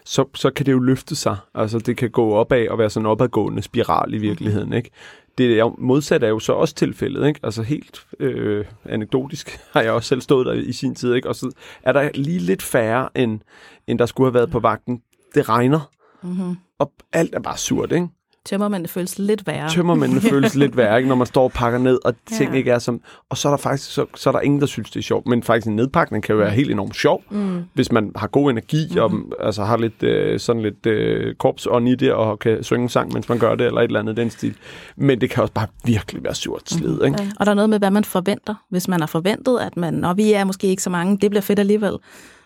så, 0.05 0.25
så 0.35 0.51
kan 0.51 0.67
det 0.67 0.73
jo 0.73 0.79
løfte 0.79 1.17
sig. 1.17 1.37
Altså, 1.55 1.79
det 1.79 1.97
kan 1.97 2.11
gå 2.11 2.31
opad 2.33 2.69
og 2.69 2.79
være 2.79 2.91
sådan 2.91 3.07
en 3.07 3.11
opadgående 3.11 3.63
spiral 3.63 4.15
i 4.15 4.19
virkeligheden, 4.19 4.73
ikke? 4.73 4.91
Det 5.39 5.53
er 5.53 5.59
jo, 5.59 5.75
modsat 5.79 6.23
er 6.23 6.29
jo 6.29 6.39
så 6.39 6.53
også 6.53 6.75
tilfældet, 6.75 7.27
ikke? 7.27 7.41
Altså 7.43 7.63
helt 7.63 8.07
øh, 8.21 8.65
anekdotisk 8.85 9.61
har 9.73 9.83
jeg 9.83 9.93
også 9.93 10.09
selv 10.09 10.21
stået 10.21 10.47
der 10.47 10.53
i 10.53 10.73
sin 10.73 10.95
tid, 10.95 11.15
ikke? 11.15 11.29
Og 11.29 11.35
så 11.37 11.53
er 11.83 11.93
der 11.93 12.11
lige 12.15 12.39
lidt 12.39 12.63
færre, 12.63 13.09
end, 13.15 13.41
end 13.87 13.99
der 13.99 14.07
skulle 14.07 14.27
have 14.27 14.35
været 14.35 14.51
på 14.51 14.61
vagten. 14.61 15.03
Det 15.35 15.49
regner, 15.49 15.91
Mm-hmm. 16.23 16.57
og 16.79 16.93
alt 17.13 17.35
er 17.35 17.41
bare 17.41 17.57
surt, 17.59 17.93
ikke? 17.93 18.09
Tømmermændene 18.47 18.89
føles 18.89 19.19
lidt 19.19 19.47
værre. 19.47 19.71
tømmermændene 19.71 20.21
føles 20.21 20.55
lidt 20.55 20.77
værre, 20.77 20.97
ikke? 20.97 21.09
når 21.09 21.17
man 21.17 21.27
står 21.27 21.43
og 21.45 21.53
pakker 21.53 21.79
ned, 21.79 21.99
og 22.05 22.15
ting 22.33 22.51
Ja. 22.53 22.57
ikke 22.57 22.71
er 22.71 22.79
som... 22.79 23.01
Og 23.31 23.39
så 23.39 23.49
er 23.49 23.53
der 23.53 23.57
faktisk 23.57 23.93
så, 23.93 24.07
så 24.15 24.31
er 24.31 24.33
der 24.33 24.41
ingen, 24.41 24.61
der 24.61 24.67
synes, 24.67 24.91
det 24.91 24.99
er 24.99 25.03
sjovt. 25.03 25.27
Men 25.27 25.43
faktisk 25.43 25.67
en 25.67 25.77
nedpakning 25.77 26.25
kan 26.25 26.33
jo 26.33 26.39
være 26.39 26.51
helt 26.51 26.71
enormt 26.71 26.97
sjov, 26.97 27.23
Mm. 27.31 27.63
hvis 27.75 27.93
man 27.93 28.13
har 28.17 28.27
god 28.27 28.51
energi, 28.51 28.87
mm. 28.91 28.99
og 28.99 29.13
Mhm. 29.15 29.33
altså, 29.41 29.65
har 29.65 29.77
lidt, 29.77 30.03
øh, 30.03 30.41
sådan 30.41 30.63
lidt 30.63 30.87
øh, 30.87 31.35
korpsånd 31.35 31.89
i 31.89 31.95
det, 31.95 32.13
og 32.13 32.39
kan 32.39 32.63
synge 32.65 32.83
en 32.83 32.89
sang, 32.89 33.13
mens 33.13 33.29
man 33.29 33.39
gør 33.39 33.55
det, 33.55 33.67
eller 33.67 33.81
et 33.81 33.85
eller 33.85 34.01
andet 34.01 34.17
den 34.17 34.31
stil. 34.31 34.55
Men 34.97 35.21
det 35.21 35.31
kan 35.31 35.43
også 35.43 35.55
bare 35.55 35.67
virkelig 35.85 36.25
være 36.25 36.35
surt 36.35 36.63
slid, 36.71 36.95
Mhm. 36.97 37.05
ikke? 37.05 37.19
Og 37.41 37.47
der 37.47 37.51
er 37.53 37.57
noget 37.57 37.71
med, 37.71 37.79
hvad 37.79 37.91
man 37.91 38.05
forventer. 38.05 38.55
Hvis 38.71 38.89
man 38.89 39.01
har 39.01 39.07
forventet, 39.07 39.59
at 39.59 39.77
man, 39.77 39.95
når 39.95 40.15
vi 40.15 40.33
er 40.33 40.45
måske 40.45 40.67
ikke 40.67 40.83
så 40.83 40.91
mange, 40.91 41.19
det 41.19 41.31
bliver 41.31 41.43
fedt 41.43 41.59
alligevel. 41.59 41.93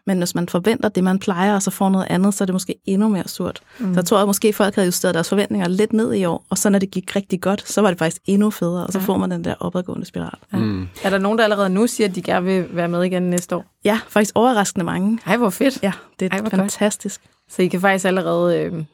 Men 0.07 0.19
hvis 0.19 0.35
man 0.35 0.49
forventer 0.49 0.89
det, 0.89 1.05
man 1.05 1.19
plejer, 1.19 1.55
og 1.55 1.63
så 1.63 1.71
får 1.71 1.89
noget 1.89 2.07
andet, 2.11 2.35
så 2.35 2.45
er 2.45 2.47
det 2.47 2.53
måske 2.53 2.75
endnu 2.87 3.09
mere 3.09 3.29
surt. 3.29 3.61
Mm. 3.79 3.95
Så 3.95 4.01
jeg 4.01 4.05
tror, 4.05 4.19
at 4.19 4.27
måske 4.27 4.53
folk 4.53 4.75
havde 4.75 4.87
justeret 4.87 5.15
deres 5.15 5.29
forventninger 5.29 5.69
lidt 5.69 5.93
ned 5.93 6.15
i 6.15 6.25
år, 6.25 6.45
og 6.51 6.59
så 6.59 6.71
når 6.71 6.79
det 6.79 6.91
gik 6.91 7.17
rigtig 7.17 7.41
godt, 7.41 7.69
så 7.69 7.81
var 7.81 7.89
det 7.89 7.99
faktisk 7.99 8.23
endnu 8.27 8.51
federe, 8.51 8.87
og 8.87 8.93
så 8.93 8.99
Ja. 8.99 9.05
får 9.05 9.17
man 9.17 9.31
den 9.31 9.45
der 9.45 9.55
opadgående 9.61 10.07
spiral. 10.07 10.39
Ja. 10.53 10.59
Mm. 10.59 10.89
Er 11.05 11.11
der 11.11 11.19
nogen, 11.19 11.39
der 11.39 11.45
allerede 11.45 11.71
nu 11.71 11.87
siger, 11.87 12.09
at 12.09 12.15
de 12.15 12.23
gerne 12.23 12.47
vil 12.47 12.67
være 12.71 12.89
med 12.89 13.03
igen 13.05 13.23
næste 13.23 13.57
år? 13.57 13.65
Ja, 13.85 14.01
faktisk 14.09 14.33
overraskende 14.35 14.85
mange. 14.85 15.19
Ej, 15.27 15.37
hvor 15.37 15.51
fedt. 15.51 15.83
Ja, 15.83 15.93
det 16.21 16.33
Ej, 16.33 16.39
er 16.39 16.43
godt. 16.43 16.51
fantastisk. 16.55 17.21
Så 17.51 17.63
I 17.63 17.67
kan 17.67 17.81
faktisk 17.81 18.05
allerede 18.05 18.59
øh, 18.59 18.85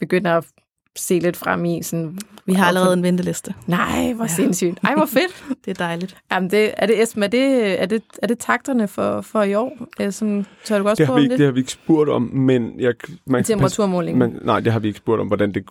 begynde 0.00 0.30
at 0.30 0.44
se 0.96 1.18
lidt 1.18 1.36
frem 1.36 1.64
i 1.64 1.82
sådan... 1.82 2.18
Vi 2.46 2.52
har 2.52 2.66
allerede 2.66 2.92
en 2.92 3.02
venteliste. 3.02 3.54
Nej, 3.66 4.12
hvor 4.12 4.26
sindssygt. 4.26 4.78
Ej, 4.84 4.94
hvor 4.94 5.06
fedt. 5.06 5.44
Det 5.64 5.70
er 5.70 5.74
dejligt. 5.84 6.16
Jamen, 6.32 6.50
det, 6.50 6.70
er 6.76 6.86
det, 6.86 7.02
Esben, 7.02 7.22
er 7.22 7.26
det, 7.26 7.82
er 7.82 7.86
det, 7.86 8.02
er 8.22 8.26
det 8.26 8.38
takterne 8.38 8.88
for, 8.88 9.20
for 9.20 9.42
i 9.42 9.54
år? 9.54 9.72
Som, 10.10 10.44
tør 10.64 10.78
du 10.78 10.88
også 10.88 11.00
Det 11.02 11.06
på 11.06 11.12
har, 11.12 11.18
vi 11.20 11.22
ikke, 11.24 11.32
det? 11.32 11.38
det 11.38 11.46
har 11.46 11.52
vi 11.52 11.60
ikke 11.60 11.72
spurgt 11.72 12.10
om, 12.10 12.22
men 12.22 12.80
jeg, 12.80 12.94
man, 13.26 13.44
Temperaturmålingen. 13.44 14.18
Men, 14.18 14.38
nej, 14.44 14.60
det 14.60 14.72
har 14.72 14.78
vi 14.80 14.88
ikke 14.88 14.98
spurgt 14.98 15.20
om, 15.20 15.26
hvordan 15.26 15.52
det... 15.54 15.64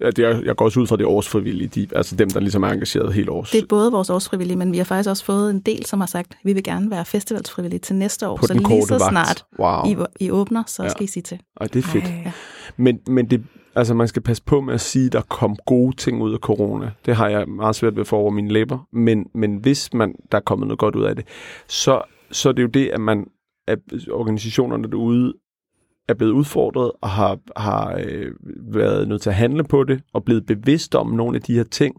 at 0.00 0.18
Jeg, 0.18 0.42
jeg 0.44 0.56
går 0.56 0.64
også 0.64 0.80
ud 0.80 0.86
fra 0.86 0.96
det 0.96 1.06
årsfrivillige, 1.06 1.68
de, 1.68 1.88
altså 1.96 2.16
dem, 2.16 2.30
der 2.30 2.40
ligesom 2.40 2.62
er 2.62 2.68
engageret 2.68 3.14
helt 3.14 3.28
års. 3.28 3.50
Det 3.50 3.62
er 3.62 3.66
både 3.66 3.92
vores 3.92 4.10
årsfrivillige, 4.10 4.56
men 4.56 4.72
vi 4.72 4.76
har 4.76 4.84
faktisk 4.84 5.10
også 5.10 5.24
fået 5.24 5.50
en 5.50 5.60
del, 5.60 5.86
som 5.86 6.00
har 6.00 6.06
sagt, 6.06 6.30
at 6.30 6.36
vi 6.44 6.52
vil 6.52 6.62
gerne 6.64 6.90
være 6.90 7.04
festivalsfrivillige 7.04 7.80
til 7.80 7.96
næste 7.96 8.28
år. 8.28 8.36
på 8.36 8.46
så 8.46 8.54
den 8.54 8.62
lige 8.68 8.86
så 8.86 8.98
vagt. 8.98 9.10
snart 9.10 9.44
wow. 9.58 10.06
I, 10.20 10.24
I 10.24 10.30
åbner, 10.30 10.62
så 10.66 10.82
Ja. 10.82 10.88
skal 10.88 11.04
I 11.04 11.06
sige 11.06 11.22
til. 11.22 11.40
Og 11.56 11.72
det 11.74 11.84
er 11.84 11.88
fedt. 11.88 12.04
Ej. 12.04 12.30
Men, 12.76 12.98
men 13.08 13.30
det, 13.30 13.42
Altså, 13.76 13.94
man 13.94 14.08
skal 14.08 14.22
passe 14.22 14.42
på 14.42 14.60
med 14.60 14.74
at 14.74 14.80
sige, 14.80 15.06
at 15.06 15.12
der 15.12 15.20
kom 15.20 15.56
gode 15.66 15.96
ting 15.96 16.22
ud 16.22 16.32
af 16.32 16.38
corona. 16.38 16.90
Det 17.06 17.16
har 17.16 17.28
jeg 17.28 17.48
meget 17.48 17.76
svært 17.76 17.94
ved 17.94 18.00
at 18.00 18.06
få 18.06 18.16
over 18.16 18.30
mine 18.30 18.52
læber. 18.52 18.88
Men, 18.92 19.26
men 19.34 19.56
hvis 19.56 19.94
man, 19.94 20.14
der 20.32 20.38
er 20.38 20.42
kommet 20.42 20.68
noget 20.68 20.78
godt 20.78 20.96
ud 20.96 21.04
af 21.04 21.16
det, 21.16 21.26
så, 21.68 22.02
så 22.30 22.48
er 22.48 22.52
det 22.52 22.62
jo 22.62 22.68
det, 22.68 22.88
at 22.88 23.00
man 23.00 23.26
at 23.66 23.78
organisationerne 24.10 24.90
derude 24.90 25.34
er 26.08 26.14
blevet 26.14 26.32
udfordret 26.32 26.92
og 27.00 27.08
har, 27.08 27.38
har 27.56 28.02
øh, 28.06 28.32
været 28.74 29.08
nødt 29.08 29.22
til 29.22 29.30
at 29.30 29.36
handle 29.36 29.64
på 29.64 29.84
det 29.84 30.02
og 30.12 30.24
blevet 30.24 30.46
bevidst 30.46 30.94
om 30.94 31.10
nogle 31.10 31.36
af 31.36 31.42
de 31.42 31.54
her 31.54 31.64
ting. 31.64 31.96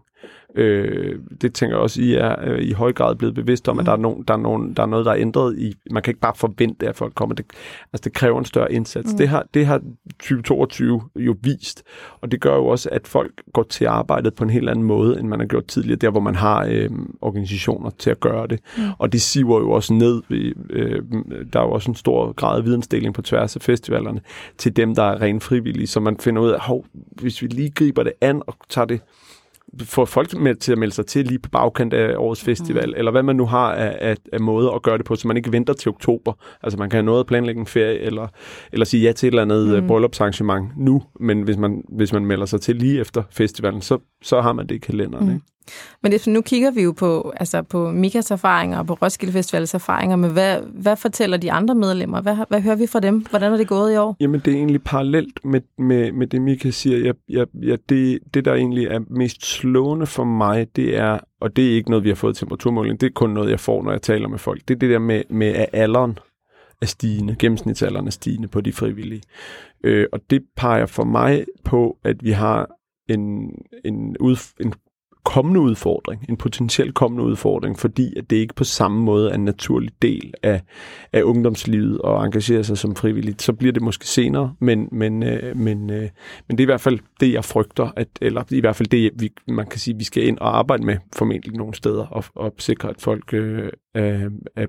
Øh, 0.56 1.18
det 1.40 1.54
tænker 1.54 1.76
jeg 1.76 1.82
også, 1.82 2.00
I 2.02 2.14
er 2.14 2.34
øh, 2.44 2.62
i 2.62 2.72
høj 2.72 2.92
grad 2.92 3.14
blevet 3.14 3.34
bevidst 3.34 3.68
om, 3.68 3.76
mm. 3.76 3.80
at 3.80 3.86
der 3.86 3.92
er, 3.92 3.96
nogen, 3.96 4.24
der, 4.28 4.34
er 4.34 4.38
nogen, 4.38 4.74
der 4.74 4.82
er 4.82 4.86
noget, 4.86 5.06
der 5.06 5.12
er 5.12 5.16
ændret 5.18 5.58
i. 5.58 5.74
Man 5.90 6.02
kan 6.02 6.10
ikke 6.10 6.20
bare 6.20 6.34
forvente, 6.36 6.88
at 6.88 6.96
folk 6.96 7.14
kommer. 7.14 7.34
Det, 7.34 7.44
altså, 7.92 8.02
det 8.04 8.12
kræver 8.12 8.38
en 8.38 8.44
større 8.44 8.72
indsats. 8.72 9.12
Mm. 9.12 9.18
Det, 9.18 9.28
har, 9.28 9.46
det 9.54 9.66
har 9.66 9.80
2022 10.08 11.02
jo 11.16 11.36
vist, 11.42 11.82
og 12.20 12.30
det 12.30 12.40
gør 12.40 12.54
jo 12.54 12.66
også, 12.66 12.88
at 12.92 13.06
folk 13.06 13.32
går 13.52 13.62
til 13.62 13.84
arbejdet 13.84 14.34
på 14.34 14.44
en 14.44 14.50
helt 14.50 14.68
anden 14.68 14.84
måde, 14.84 15.20
end 15.20 15.28
man 15.28 15.40
har 15.40 15.46
gjort 15.46 15.66
tidligere, 15.66 15.96
der 15.96 16.10
hvor 16.10 16.20
man 16.20 16.34
har 16.34 16.66
øh, 16.70 16.90
organisationer 17.20 17.90
til 17.98 18.10
at 18.10 18.20
gøre 18.20 18.46
det. 18.46 18.60
Mm. 18.78 18.82
Og 18.98 19.12
det 19.12 19.22
siver 19.22 19.58
jo 19.58 19.70
også 19.70 19.92
ned. 19.92 20.22
Øh, 20.30 21.02
der 21.52 21.60
er 21.60 21.64
jo 21.64 21.70
også 21.70 21.90
en 21.90 21.94
stor 21.94 22.32
grad 22.32 22.58
af 22.58 22.64
vidensdeling 22.64 23.14
på 23.14 23.22
tværs 23.22 23.56
af 23.56 23.62
festivalerne 23.62 24.20
til 24.58 24.76
dem, 24.76 24.94
der 24.94 25.02
er 25.02 25.22
rent 25.22 25.42
frivillige, 25.42 25.86
så 25.86 26.00
man 26.00 26.16
finder 26.20 26.42
ud 26.42 26.50
af, 26.50 26.60
hov, 26.60 26.86
hvis 26.92 27.42
vi 27.42 27.46
lige 27.46 27.70
griber 27.70 28.02
det 28.02 28.12
an 28.20 28.42
og 28.46 28.56
tager 28.68 28.86
det 28.86 29.00
få 29.82 30.04
folk 30.04 30.38
med 30.38 30.54
til 30.54 30.72
at 30.72 30.78
melde 30.78 30.94
sig 30.94 31.06
til 31.06 31.26
lige 31.26 31.38
på 31.38 31.50
bagkant 31.50 31.92
af 31.92 32.16
årets 32.16 32.42
festival, 32.42 32.86
mm. 32.86 32.94
eller 32.96 33.10
hvad 33.10 33.22
man 33.22 33.36
nu 33.36 33.46
har 33.46 33.72
af, 33.74 33.96
af, 34.00 34.16
af 34.32 34.40
måder 34.40 34.70
at 34.70 34.82
gøre 34.82 34.98
det 34.98 35.06
på, 35.06 35.16
så 35.16 35.28
man 35.28 35.36
ikke 35.36 35.52
venter 35.52 35.72
til 35.72 35.88
oktober. 35.88 36.32
Altså 36.62 36.78
man 36.78 36.90
kan 36.90 36.96
have 36.96 37.06
noget 37.06 37.20
at 37.20 37.26
planlægge 37.26 37.60
en 37.60 37.66
ferie, 37.66 37.98
eller, 37.98 38.28
eller 38.72 38.86
sige 38.86 39.02
ja 39.02 39.12
til 39.12 39.26
et 39.26 39.30
eller 39.30 39.42
andet 39.42 39.82
mm. 39.82 39.88
bryllupsarrangement 39.88 40.68
nu, 40.76 41.02
men 41.20 41.42
hvis 41.42 41.56
man, 41.56 41.82
hvis 41.88 42.12
man 42.12 42.26
melder 42.26 42.46
sig 42.46 42.60
til 42.60 42.76
lige 42.76 43.00
efter 43.00 43.22
festivalen, 43.30 43.80
så, 43.80 43.98
så 44.22 44.40
har 44.40 44.52
man 44.52 44.66
det 44.66 44.74
i 44.74 44.78
kalenderen. 44.78 45.26
Mm. 45.26 45.34
Ikke? 45.34 45.46
Men 46.02 46.12
det, 46.12 46.26
nu 46.26 46.40
kigger 46.40 46.70
vi 46.70 46.82
jo 46.82 46.92
på, 46.92 47.32
altså 47.36 47.62
på 47.62 47.90
Mikas 47.90 48.30
erfaringer 48.30 48.78
og 48.78 48.86
på 48.86 48.94
Roskilde 48.94 49.32
Festivals 49.32 49.74
erfaringer, 49.74 50.16
men 50.16 50.30
hvad, 50.30 50.60
hvad 50.60 50.96
fortæller 50.96 51.36
de 51.36 51.52
andre 51.52 51.74
medlemmer? 51.74 52.20
Hvad, 52.20 52.36
hvad 52.48 52.60
hører 52.60 52.76
vi 52.76 52.86
fra 52.86 53.00
dem? 53.00 53.26
Hvordan 53.30 53.52
er 53.52 53.56
det 53.56 53.68
gået 53.68 53.92
i 53.92 53.96
år? 53.96 54.16
Jamen, 54.20 54.40
det 54.40 54.52
er 54.52 54.56
egentlig 54.56 54.82
parallelt 54.82 55.44
med, 55.44 55.60
med, 55.78 56.12
med 56.12 56.26
det, 56.26 56.42
Mika 56.42 56.70
siger. 56.70 56.98
Jeg, 56.98 57.14
jeg, 57.28 57.46
jeg, 57.62 57.78
det, 57.88 58.18
det, 58.34 58.44
der 58.44 58.54
egentlig 58.54 58.86
er 58.86 59.00
mest 59.10 59.46
slående 59.46 60.06
for 60.06 60.24
mig, 60.24 60.66
det 60.76 60.96
er, 60.96 61.18
og 61.40 61.56
det 61.56 61.70
er 61.70 61.74
ikke 61.74 61.90
noget, 61.90 62.04
vi 62.04 62.08
har 62.08 62.16
fået 62.16 62.36
temperaturmåling, 62.36 63.00
det 63.00 63.06
er 63.06 63.10
kun 63.14 63.30
noget, 63.30 63.50
jeg 63.50 63.60
får, 63.60 63.82
når 63.82 63.90
jeg 63.90 64.02
taler 64.02 64.28
med 64.28 64.38
folk. 64.38 64.62
Det 64.68 64.74
er 64.74 64.78
det 64.78 64.90
der 64.90 64.98
med, 64.98 65.22
med 65.30 65.48
at 65.48 65.66
alderen 65.72 66.18
er 66.82 66.86
stigende, 66.86 67.36
gennemsnitsalderen 67.38 68.06
er 68.06 68.10
stigende 68.10 68.48
på 68.48 68.60
de 68.60 68.72
frivillige. 68.72 69.22
Øh, 69.84 70.06
og 70.12 70.20
det 70.30 70.42
peger 70.56 70.86
for 70.86 71.04
mig 71.04 71.44
på, 71.64 71.98
at 72.04 72.24
vi 72.24 72.30
har 72.30 72.70
en, 73.08 73.50
en, 73.84 74.16
ud, 74.20 74.36
en 74.60 74.74
kommende 75.26 75.60
udfordring, 75.60 76.24
en 76.28 76.36
potentiel 76.36 76.92
kommende 76.92 77.24
udfordring, 77.24 77.78
fordi 77.78 78.14
at 78.16 78.30
det 78.30 78.36
ikke 78.36 78.54
på 78.54 78.64
samme 78.64 79.02
måde 79.02 79.30
er 79.30 79.34
en 79.34 79.44
naturlig 79.44 79.90
del 80.02 80.34
af, 80.42 80.62
af 81.12 81.22
ungdomslivet 81.22 81.98
og 81.98 82.24
engagere 82.24 82.64
sig 82.64 82.78
som 82.78 82.96
frivilligt. 82.96 83.42
Så 83.42 83.52
bliver 83.52 83.72
det 83.72 83.82
måske 83.82 84.08
senere, 84.08 84.54
men, 84.60 84.88
men, 84.92 85.22
øh, 85.22 85.56
men, 85.56 85.90
øh, 85.90 86.08
men 86.48 86.58
det 86.58 86.60
er 86.60 86.64
i 86.64 86.72
hvert 86.72 86.80
fald 86.80 86.98
det, 87.20 87.32
jeg 87.32 87.44
frygter, 87.44 87.90
at, 87.96 88.08
eller 88.20 88.44
i 88.50 88.60
hvert 88.60 88.76
fald 88.76 88.88
det, 88.88 89.10
vi, 89.18 89.32
man 89.48 89.66
kan 89.66 89.80
sige, 89.80 89.96
vi 89.98 90.04
skal 90.04 90.26
ind 90.26 90.38
og 90.38 90.58
arbejde 90.58 90.84
med 90.84 90.96
formentlig 91.16 91.54
nogle 91.54 91.74
steder 91.74 92.06
og, 92.06 92.24
og 92.34 92.54
sikre, 92.58 92.88
at 92.88 92.96
folk 92.98 93.34
øh, 93.34 93.68
øh, 93.96 94.22
øh, 94.58 94.66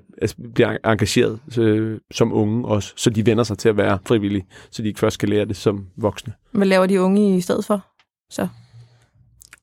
bliver 0.54 0.76
engageret 0.84 1.58
øh, 1.58 1.98
som 2.10 2.32
unge 2.32 2.68
også, 2.68 2.92
så 2.96 3.10
de 3.10 3.26
vender 3.26 3.44
sig 3.44 3.58
til 3.58 3.68
at 3.68 3.76
være 3.76 3.98
frivillige, 4.06 4.46
så 4.70 4.82
de 4.82 4.88
ikke 4.88 5.00
først 5.00 5.14
skal 5.14 5.28
lære 5.28 5.44
det 5.44 5.56
som 5.56 5.86
voksne. 5.96 6.32
Hvad 6.52 6.66
laver 6.66 6.86
de 6.86 7.00
unge 7.00 7.36
i 7.36 7.40
stedet 7.40 7.64
for? 7.64 7.86
Så 8.30 8.48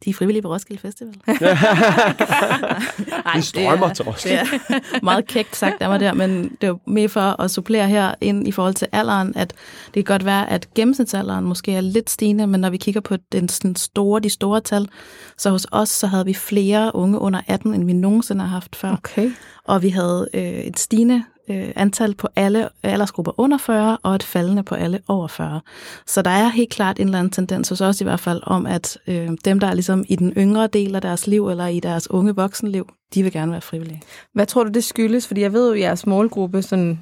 de 0.05 0.09
er 0.09 0.13
frivillige 0.13 0.41
på 0.41 0.53
Roskilde 0.53 0.81
Festival. 0.81 1.13
Ej, 3.25 3.35
Vi 3.35 3.41
strømmer 3.41 3.93
til 3.93 4.05
Roskilde. 4.05 4.37
Det 4.37 4.61
er 4.69 5.03
meget 5.03 5.27
kægt 5.27 5.55
sagt 5.55 5.81
af 5.81 5.89
mig 5.89 5.99
der, 5.99 6.13
men 6.13 6.43
det 6.43 6.63
er 6.63 6.67
jo 6.67 6.79
mere 6.87 7.09
for 7.09 7.41
at 7.41 7.51
supplere 7.51 7.87
her 7.87 8.15
ind 8.21 8.47
i 8.47 8.51
forhold 8.51 8.73
til 8.73 8.87
alderen, 8.91 9.33
at 9.35 9.53
det 9.85 9.93
kan 9.93 10.03
godt 10.03 10.25
være, 10.25 10.49
at 10.49 10.73
gennemsnitsalderen 10.73 11.45
måske 11.45 11.75
er 11.75 11.81
lidt 11.81 12.09
stigende, 12.09 12.47
men 12.47 12.61
når 12.61 12.69
vi 12.69 12.77
kigger 12.77 13.01
på 13.01 13.17
den 13.31 13.49
sådan 13.49 13.75
store, 13.75 14.19
de 14.19 14.29
store 14.29 14.61
tal, 14.61 14.87
så 15.37 15.49
hos 15.49 15.67
os, 15.71 15.89
så 15.89 16.07
havde 16.07 16.25
vi 16.25 16.33
flere 16.33 16.95
unge 16.95 17.19
under 17.19 17.41
18, 17.47 17.73
end 17.73 17.85
vi 17.85 17.93
nogensinde 17.93 18.41
har 18.41 18.49
haft 18.49 18.75
før. 18.75 18.93
Okay. 18.93 19.31
Og 19.63 19.83
vi 19.83 19.89
havde 19.89 20.27
øh, 20.33 20.41
et 20.41 20.79
stigende 20.79 21.23
øh, 21.49 21.71
antal 21.75 22.15
på 22.15 22.27
alle 22.35 22.69
aldersgrupper 22.83 23.39
under 23.39 23.57
40, 23.57 23.97
og 24.03 24.15
et 24.15 24.23
faldende 24.23 24.63
på 24.63 24.75
alle 24.75 24.99
over 25.07 25.27
40. 25.27 25.61
Så 26.05 26.21
der 26.21 26.31
er 26.31 26.47
helt 26.47 26.69
klart 26.69 26.99
en 26.99 27.07
eller 27.07 27.19
anden 27.19 27.31
tendens 27.31 27.69
hos 27.69 27.81
os 27.81 28.01
i 28.01 28.03
hvert 28.03 28.19
fald 28.19 28.41
om, 28.43 28.65
at 28.65 28.97
øh, 29.07 29.29
dem, 29.45 29.59
der 29.59 29.67
er 29.67 29.73
ligesom 29.73 30.03
i 30.07 30.15
den 30.15 30.33
yngre 30.37 30.67
del 30.67 30.95
af 30.95 31.01
deres 31.01 31.27
liv, 31.27 31.49
eller 31.49 31.67
i 31.67 31.79
deres 31.79 32.11
unge 32.11 32.35
voksenliv, 32.35 32.89
de 33.13 33.23
vil 33.23 33.31
gerne 33.31 33.51
være 33.51 33.61
frivillige. 33.61 34.01
Hvad 34.33 34.45
tror 34.45 34.63
du, 34.63 34.69
det 34.69 34.83
skyldes? 34.83 35.27
Fordi 35.27 35.41
jeg 35.41 35.53
ved 35.53 35.67
jo, 35.67 35.73
at 35.73 35.79
jeres 35.79 36.05
målgruppe 36.05 36.61
sådan 36.61 36.99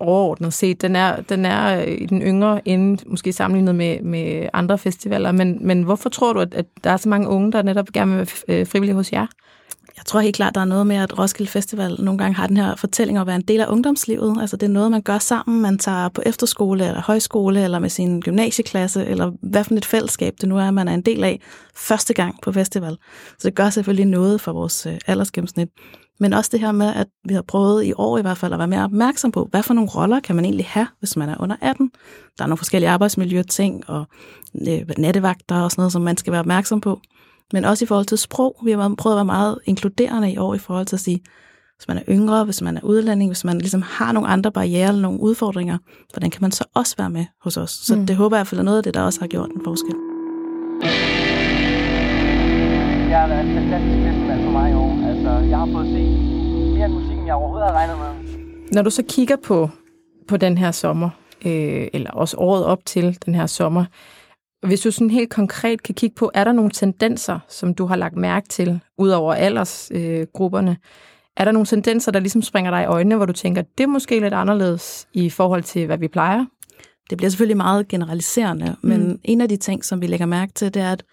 overordnet 0.00 0.52
set, 0.52 0.82
den 0.82 0.96
er, 0.96 1.20
den 1.20 1.44
er 1.44 1.82
øh, 1.82 1.88
i 1.88 2.06
den 2.06 2.22
yngre 2.22 2.68
ende, 2.68 3.02
måske 3.06 3.32
sammenlignet 3.32 3.74
med, 3.74 4.02
med 4.02 4.48
andre 4.52 4.78
festivaler, 4.78 5.32
men, 5.32 5.58
men 5.66 5.82
hvorfor 5.82 6.08
tror 6.08 6.32
du, 6.32 6.40
at, 6.40 6.54
at 6.54 6.66
der 6.84 6.90
er 6.90 6.96
så 6.96 7.08
mange 7.08 7.28
unge, 7.28 7.52
der 7.52 7.62
netop 7.62 7.86
gerne 7.86 8.16
vil 8.16 8.30
være 8.48 8.60
øh, 8.60 8.66
frivillige 8.66 8.94
hos 8.94 9.12
jer? 9.12 9.26
Jeg 10.00 10.06
tror 10.06 10.20
helt 10.20 10.36
klart, 10.36 10.54
der 10.54 10.60
er 10.60 10.64
noget 10.64 10.86
med, 10.86 10.96
at 10.96 11.18
Roskilde 11.18 11.50
Festival 11.50 11.96
nogle 11.98 12.18
gange 12.18 12.34
har 12.34 12.46
den 12.46 12.56
her 12.56 12.76
fortælling 12.76 13.18
om 13.18 13.20
at 13.20 13.26
være 13.26 13.36
en 13.36 13.42
del 13.42 13.60
af 13.60 13.66
ungdomslivet. 13.68 14.36
Altså 14.40 14.56
det 14.56 14.66
er 14.66 14.70
noget, 14.70 14.90
man 14.90 15.02
gør 15.02 15.18
sammen. 15.18 15.62
Man 15.62 15.78
tager 15.78 16.08
på 16.08 16.22
efterskole 16.26 16.86
eller 16.86 17.02
højskole 17.02 17.64
eller 17.64 17.78
med 17.78 17.88
sin 17.88 18.20
gymnasieklasse, 18.20 19.06
eller 19.06 19.32
hvad 19.42 19.64
for 19.64 19.74
et 19.74 19.84
fællesskab 19.84 20.34
det 20.40 20.48
nu 20.48 20.58
er, 20.58 20.70
man 20.70 20.88
er 20.88 20.94
en 20.94 21.02
del 21.02 21.24
af 21.24 21.40
første 21.74 22.14
gang 22.14 22.38
på 22.42 22.52
festival. 22.52 22.96
Så 23.38 23.48
det 23.48 23.54
gør 23.54 23.70
selvfølgelig 23.70 24.06
noget 24.06 24.40
for 24.40 24.52
vores 24.52 24.86
øh, 24.86 24.98
aldersgennemsnit. 25.06 25.68
Men 26.20 26.32
også 26.32 26.50
det 26.52 26.60
her 26.60 26.72
med, 26.72 26.94
at 26.94 27.06
vi 27.28 27.34
har 27.34 27.42
prøvet 27.42 27.84
i 27.84 27.92
år 27.96 28.18
i 28.18 28.22
hvert 28.22 28.38
fald 28.38 28.52
at 28.52 28.58
være 28.58 28.68
mere 28.68 28.84
opmærksom 28.84 29.32
på, 29.32 29.48
hvad 29.50 29.62
for 29.62 29.74
nogle 29.74 29.90
roller 29.90 30.20
kan 30.20 30.36
man 30.36 30.44
egentlig 30.44 30.66
have, 30.68 30.86
hvis 30.98 31.16
man 31.16 31.28
er 31.28 31.36
under 31.40 31.56
18. 31.60 31.90
Der 32.38 32.44
er 32.44 32.48
nogle 32.48 32.56
forskellige 32.56 32.90
arbejdsmiljøting 32.90 33.90
og 33.90 34.04
øh, 34.68 34.80
nattevagter 34.98 35.60
og 35.60 35.70
sådan 35.70 35.80
noget, 35.80 35.92
som 35.92 36.02
man 36.02 36.16
skal 36.16 36.32
være 36.32 36.40
opmærksom 36.40 36.80
på 36.80 37.00
men 37.52 37.64
også 37.64 37.84
i 37.84 37.86
forhold 37.86 38.06
til 38.06 38.18
sprog. 38.18 38.56
Vi 38.64 38.70
har 38.70 38.94
prøvet 38.98 39.14
at 39.14 39.16
være 39.16 39.24
meget 39.24 39.58
inkluderende 39.64 40.32
i 40.32 40.36
år 40.38 40.54
i 40.54 40.58
forhold 40.58 40.86
til 40.86 40.96
at 40.96 41.00
sige, 41.00 41.20
hvis 41.76 41.88
man 41.88 41.96
er 41.96 42.02
yngre, 42.08 42.44
hvis 42.44 42.62
man 42.62 42.76
er 42.76 42.80
udlænding, 42.82 43.30
hvis 43.30 43.44
man 43.44 43.58
ligesom 43.58 43.82
har 43.82 44.12
nogle 44.12 44.28
andre 44.28 44.52
barriere 44.52 44.88
eller 44.88 45.00
nogle 45.00 45.20
udfordringer, 45.20 45.78
hvordan 46.12 46.30
kan 46.30 46.38
man 46.40 46.52
så 46.52 46.64
også 46.74 46.94
være 46.98 47.10
med 47.10 47.24
hos 47.42 47.56
os? 47.56 47.70
Så 47.70 47.96
mm. 47.96 48.06
det 48.06 48.16
håber 48.16 48.36
jeg 48.36 48.38
i 48.38 48.42
hvert 48.42 48.46
fald 48.46 48.60
er 48.60 48.64
noget 48.64 48.78
af 48.78 48.82
det, 48.82 48.94
der 48.94 49.02
også 49.02 49.20
har 49.20 49.26
gjort 49.26 49.50
en 49.50 49.60
forskel. 49.64 49.94
Det 53.06 53.18
har 53.18 53.28
været 53.28 53.46
en 53.46 53.54
fantastisk 53.54 53.96
festival 54.06 54.44
for 54.44 54.50
mig 54.50 54.70
i 54.70 54.74
år. 54.74 55.08
Altså, 55.08 55.30
jeg 55.48 55.58
har 55.58 55.66
fået 55.66 55.86
set 55.86 56.18
mere 56.74 56.86
end 56.86 56.94
musikken, 56.94 57.26
jeg 57.26 57.34
overhovedet 57.34 57.68
har 57.68 57.74
regnet 57.74 57.96
med. 57.98 58.38
Når 58.72 58.82
du 58.82 58.90
så 58.90 59.02
kigger 59.08 59.36
på, 59.36 59.70
på 60.28 60.36
den 60.36 60.58
her 60.58 60.70
sommer, 60.70 61.10
øh, 61.44 61.88
eller 61.92 62.10
også 62.10 62.36
året 62.36 62.64
op 62.64 62.84
til 62.84 63.18
den 63.26 63.34
her 63.34 63.46
sommer, 63.46 63.84
hvis 64.66 64.80
du 64.80 64.90
sådan 64.90 65.10
helt 65.10 65.30
konkret 65.30 65.82
kan 65.82 65.94
kigge 65.94 66.14
på, 66.14 66.30
er 66.34 66.44
der 66.44 66.52
nogle 66.52 66.70
tendenser, 66.70 67.38
som 67.48 67.74
du 67.74 67.86
har 67.86 67.96
lagt 67.96 68.16
mærke 68.16 68.48
til, 68.48 68.80
ud 68.98 69.08
over 69.08 69.34
aldersgrupperne? 69.34 70.70
Øh, 70.70 70.76
er 71.36 71.44
der 71.44 71.52
nogle 71.52 71.66
tendenser, 71.66 72.12
der 72.12 72.20
ligesom 72.20 72.42
springer 72.42 72.70
dig 72.70 72.82
i 72.82 72.86
øjnene, 72.86 73.16
hvor 73.16 73.26
du 73.26 73.32
tænker, 73.32 73.62
det 73.78 73.84
er 73.84 73.88
måske 73.88 74.20
lidt 74.20 74.34
anderledes 74.34 75.08
i 75.12 75.30
forhold 75.30 75.62
til, 75.62 75.86
hvad 75.86 75.98
vi 75.98 76.08
plejer? 76.08 76.44
Det 77.10 77.18
bliver 77.18 77.30
selvfølgelig 77.30 77.56
meget 77.56 77.88
generaliserende, 77.88 78.76
mm. 78.82 78.88
men 78.88 79.20
en 79.24 79.40
af 79.40 79.48
de 79.48 79.56
ting, 79.56 79.84
som 79.84 80.00
vi 80.00 80.06
lægger 80.06 80.26
mærke 80.26 80.52
til, 80.52 80.74
det 80.74 80.82
er, 80.82 80.92
at 80.92 81.04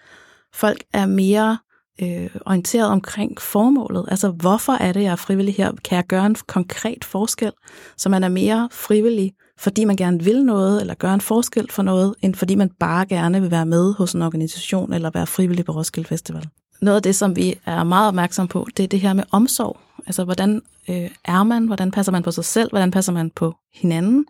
folk 0.53 0.83
er 0.93 1.05
mere 1.05 1.57
øh, 2.01 2.29
orienteret 2.45 2.89
omkring 2.89 3.41
formålet. 3.41 4.05
Altså, 4.07 4.29
hvorfor 4.29 4.73
er 4.73 4.93
det, 4.93 5.03
jeg 5.03 5.11
er 5.11 5.15
frivillig 5.15 5.55
her? 5.55 5.71
Kan 5.83 5.95
jeg 5.95 6.05
gøre 6.05 6.25
en 6.25 6.35
konkret 6.47 7.03
forskel? 7.03 7.51
Så 7.97 8.09
man 8.09 8.23
er 8.23 8.29
mere 8.29 8.69
frivillig 8.71 9.33
fordi 9.57 9.85
man 9.85 9.95
gerne 9.95 10.23
vil 10.23 10.45
noget, 10.45 10.81
eller 10.81 10.93
gøre 10.93 11.13
en 11.13 11.21
forskel 11.21 11.71
for 11.71 11.83
noget, 11.83 12.15
end 12.21 12.35
fordi 12.35 12.55
man 12.55 12.69
bare 12.79 13.05
gerne 13.05 13.41
vil 13.41 13.51
være 13.51 13.65
med 13.65 13.93
hos 13.93 14.13
en 14.13 14.21
organisation, 14.21 14.93
eller 14.93 15.09
være 15.13 15.27
frivillig 15.27 15.65
på 15.65 15.71
Roskilde 15.71 16.07
Festival. 16.07 16.47
Noget 16.81 16.95
af 16.95 17.03
det, 17.03 17.15
som 17.15 17.35
vi 17.35 17.59
er 17.65 17.83
meget 17.83 18.07
opmærksom 18.07 18.47
på, 18.47 18.67
det 18.77 18.83
er 18.83 18.87
det 18.87 18.99
her 18.99 19.13
med 19.13 19.23
omsorg. 19.31 19.77
Altså, 20.07 20.23
hvordan 20.23 20.61
øh, 20.89 21.09
er 21.25 21.43
man? 21.43 21.65
Hvordan 21.65 21.91
passer 21.91 22.11
man 22.11 22.23
på 22.23 22.31
sig 22.31 22.45
selv? 22.45 22.69
Hvordan 22.69 22.91
passer 22.91 23.11
man 23.11 23.29
på 23.29 23.55
hinanden? 23.73 24.25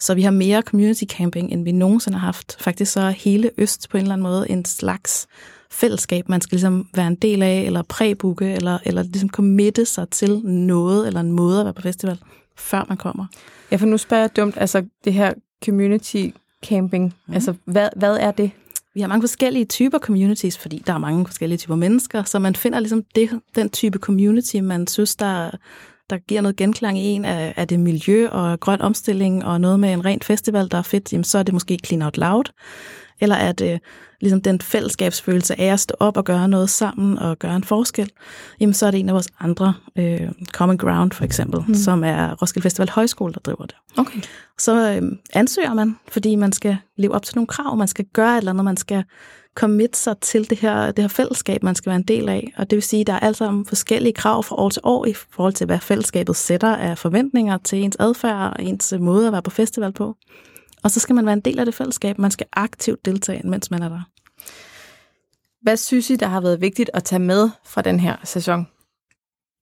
Så 0.00 0.14
vi 0.14 0.22
har 0.22 0.30
mere 0.30 0.62
community 0.62 1.04
camping, 1.04 1.52
end 1.52 1.64
vi 1.64 1.72
nogensinde 1.72 2.18
har 2.18 2.26
haft. 2.26 2.56
Faktisk 2.60 2.92
så 2.92 3.00
er 3.00 3.10
hele 3.10 3.50
Øst 3.58 3.88
på 3.90 3.96
en 3.96 4.02
eller 4.02 4.12
anden 4.12 4.22
måde 4.22 4.50
en 4.50 4.64
slags 4.64 5.26
fællesskab, 5.70 6.28
man 6.28 6.40
skal 6.40 6.56
ligesom 6.56 6.88
være 6.94 7.06
en 7.06 7.14
del 7.14 7.42
af, 7.42 7.60
eller 7.60 7.82
præbukke, 7.82 8.52
eller, 8.52 8.78
eller 8.84 9.02
ligesom 9.02 9.30
committe 9.30 9.84
sig 9.84 10.08
til 10.08 10.38
noget, 10.44 11.06
eller 11.06 11.20
en 11.20 11.32
måde 11.32 11.60
at 11.60 11.64
være 11.66 11.74
på 11.74 11.82
festival, 11.82 12.18
før 12.58 12.84
man 12.88 12.96
kommer. 12.96 13.26
Ja, 13.70 13.76
for 13.76 13.86
nu 13.86 13.98
spørger 13.98 14.22
jeg 14.22 14.36
dumt, 14.36 14.56
altså 14.56 14.84
det 15.04 15.12
her 15.12 15.34
community 15.64 16.26
camping, 16.64 17.14
mm. 17.26 17.34
altså 17.34 17.54
hvad, 17.64 17.88
hvad 17.96 18.16
er 18.16 18.30
det? 18.30 18.50
Vi 18.94 19.00
har 19.00 19.08
mange 19.08 19.22
forskellige 19.22 19.64
typer 19.64 19.98
communities, 19.98 20.58
fordi 20.58 20.82
der 20.86 20.92
er 20.92 20.98
mange 20.98 21.26
forskellige 21.26 21.58
typer 21.58 21.74
mennesker, 21.74 22.22
så 22.22 22.38
man 22.38 22.54
finder 22.54 22.80
ligesom 22.80 23.02
det, 23.14 23.40
den 23.54 23.70
type 23.70 23.98
community, 23.98 24.56
man 24.56 24.86
synes, 24.86 25.16
der, 25.16 25.50
der 26.10 26.18
giver 26.18 26.40
noget 26.40 26.56
genklang 26.56 26.98
i 26.98 27.02
en 27.02 27.24
af, 27.24 27.54
af 27.56 27.68
det 27.68 27.80
miljø 27.80 28.28
og 28.28 28.60
grøn 28.60 28.80
omstilling 28.80 29.44
og 29.44 29.60
noget 29.60 29.80
med 29.80 29.92
en 29.92 30.04
rent 30.04 30.24
festival, 30.24 30.70
der 30.70 30.78
er 30.78 30.82
fedt, 30.82 31.12
jamen, 31.12 31.24
så 31.24 31.38
er 31.38 31.42
det 31.42 31.54
måske 31.54 31.78
Clean 31.86 32.02
Out 32.02 32.16
Loud. 32.16 32.44
Eller 33.20 33.36
er 33.36 33.52
det 33.52 33.80
ligesom 34.20 34.40
den 34.40 34.60
fællesskabsfølelse 34.60 35.60
af 35.60 35.72
at 35.72 35.80
stå 35.80 35.94
op 36.00 36.16
og 36.16 36.24
gøre 36.24 36.48
noget 36.48 36.70
sammen 36.70 37.18
og 37.18 37.38
gøre 37.38 37.56
en 37.56 37.64
forskel? 37.64 38.10
Jamen, 38.60 38.74
så 38.74 38.86
er 38.86 38.90
det 38.90 39.00
en 39.00 39.08
af 39.08 39.14
vores 39.14 39.28
andre 39.40 39.74
øh, 39.96 40.20
Common 40.52 40.78
Ground, 40.78 41.12
for 41.12 41.24
eksempel, 41.24 41.64
mm. 41.68 41.74
som 41.74 42.04
er 42.04 42.34
Roskilde 42.42 42.62
Festival 42.62 42.90
Højskole, 42.90 43.32
der 43.32 43.40
driver 43.40 43.66
det. 43.66 43.76
Okay. 43.96 44.20
Så 44.58 44.90
øh, 44.90 45.02
ansøger 45.32 45.74
man, 45.74 45.96
fordi 46.08 46.34
man 46.34 46.52
skal 46.52 46.76
leve 46.96 47.14
op 47.14 47.22
til 47.22 47.36
nogle 47.36 47.46
krav, 47.46 47.76
man 47.76 47.88
skal 47.88 48.04
gøre 48.12 48.32
et 48.32 48.38
eller 48.38 48.52
andet, 48.52 48.64
man 48.64 48.76
skal 48.76 49.04
commit 49.56 49.96
sig 49.96 50.18
til 50.20 50.50
det 50.50 50.58
her, 50.58 50.92
det 50.92 51.02
her 51.02 51.08
fællesskab, 51.08 51.62
man 51.62 51.74
skal 51.74 51.90
være 51.90 51.96
en 51.96 52.02
del 52.02 52.28
af. 52.28 52.52
Og 52.56 52.70
det 52.70 52.76
vil 52.76 52.82
sige, 52.82 53.00
at 53.00 53.06
der 53.06 53.12
er 53.12 53.20
altså 53.20 53.64
forskellige 53.68 54.12
krav 54.12 54.42
fra 54.42 54.56
år 54.56 54.68
til 54.68 54.82
år 54.84 55.06
i 55.06 55.14
forhold 55.14 55.52
til, 55.52 55.66
hvad 55.66 55.78
fællesskabet 55.78 56.36
sætter 56.36 56.76
af 56.76 56.98
forventninger 56.98 57.58
til 57.58 57.82
ens 57.82 57.96
adfærd 58.00 58.52
og 58.52 58.64
ens 58.64 58.94
måde 59.00 59.26
at 59.26 59.32
være 59.32 59.42
på 59.42 59.50
festival 59.50 59.92
på. 59.92 60.16
Og 60.86 60.90
så 60.90 61.00
skal 61.00 61.14
man 61.14 61.26
være 61.26 61.32
en 61.32 61.40
del 61.40 61.58
af 61.58 61.64
det 61.64 61.74
fællesskab. 61.74 62.18
Man 62.18 62.30
skal 62.30 62.46
aktivt 62.52 63.04
deltage, 63.04 63.48
mens 63.48 63.70
man 63.70 63.82
er 63.82 63.88
der. 63.88 64.02
Hvad 65.62 65.76
synes 65.76 66.10
I, 66.10 66.16
der 66.16 66.26
har 66.26 66.40
været 66.40 66.60
vigtigt 66.60 66.90
at 66.94 67.04
tage 67.04 67.20
med 67.20 67.50
fra 67.64 67.82
den 67.82 68.00
her 68.00 68.16
sæson? 68.24 68.66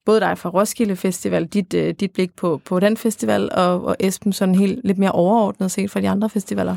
Både 0.05 0.21
dig 0.21 0.39
fra 0.39 0.51
Roskilde 0.51 0.97
Festival, 0.97 1.47
dit, 1.47 1.75
øh, 1.75 1.95
dit 1.95 2.13
blik 2.13 2.37
på, 2.37 2.61
på 2.65 2.81
den 2.81 2.97
festival, 2.97 3.51
og, 3.53 3.85
og 3.85 3.97
Esben 4.01 4.33
sådan 4.33 4.55
helt 4.55 4.81
lidt 4.85 4.99
mere 4.99 5.13
overordnet 5.13 5.71
set 5.71 5.91
fra 5.91 6.01
de 6.01 6.09
andre 6.09 6.31
festivaler. 6.31 6.77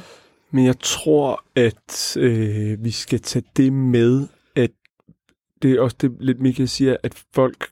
Men 0.51 0.65
jeg 0.65 0.79
tror, 0.79 1.43
at 1.55 2.17
øh, 2.17 2.83
vi 2.83 2.91
skal 2.91 3.21
tage 3.21 3.45
det 3.57 3.73
med, 3.73 4.27
at 4.55 4.71
det 5.61 5.71
er 5.71 5.81
også 5.81 5.97
det, 6.01 6.11
lidt 6.19 6.41
Michael 6.41 6.69
siger, 6.69 6.97
at 7.03 7.23
folk 7.33 7.69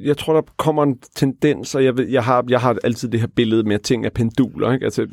jeg 0.00 0.16
tror, 0.16 0.32
der 0.32 0.42
kommer 0.56 0.82
en 0.82 0.98
tendens, 1.14 1.74
og 1.74 1.84
jeg, 1.84 1.96
ved, 1.96 2.08
jeg, 2.08 2.24
har, 2.24 2.44
jeg 2.48 2.60
har 2.60 2.76
altid 2.84 3.08
det 3.08 3.20
her 3.20 3.26
billede 3.26 3.62
med, 3.62 3.74
at 3.74 3.82
ting 3.82 4.06
er 4.06 4.10
penduler, 4.10 4.72
ikke? 4.72 4.84
altså 4.84 5.06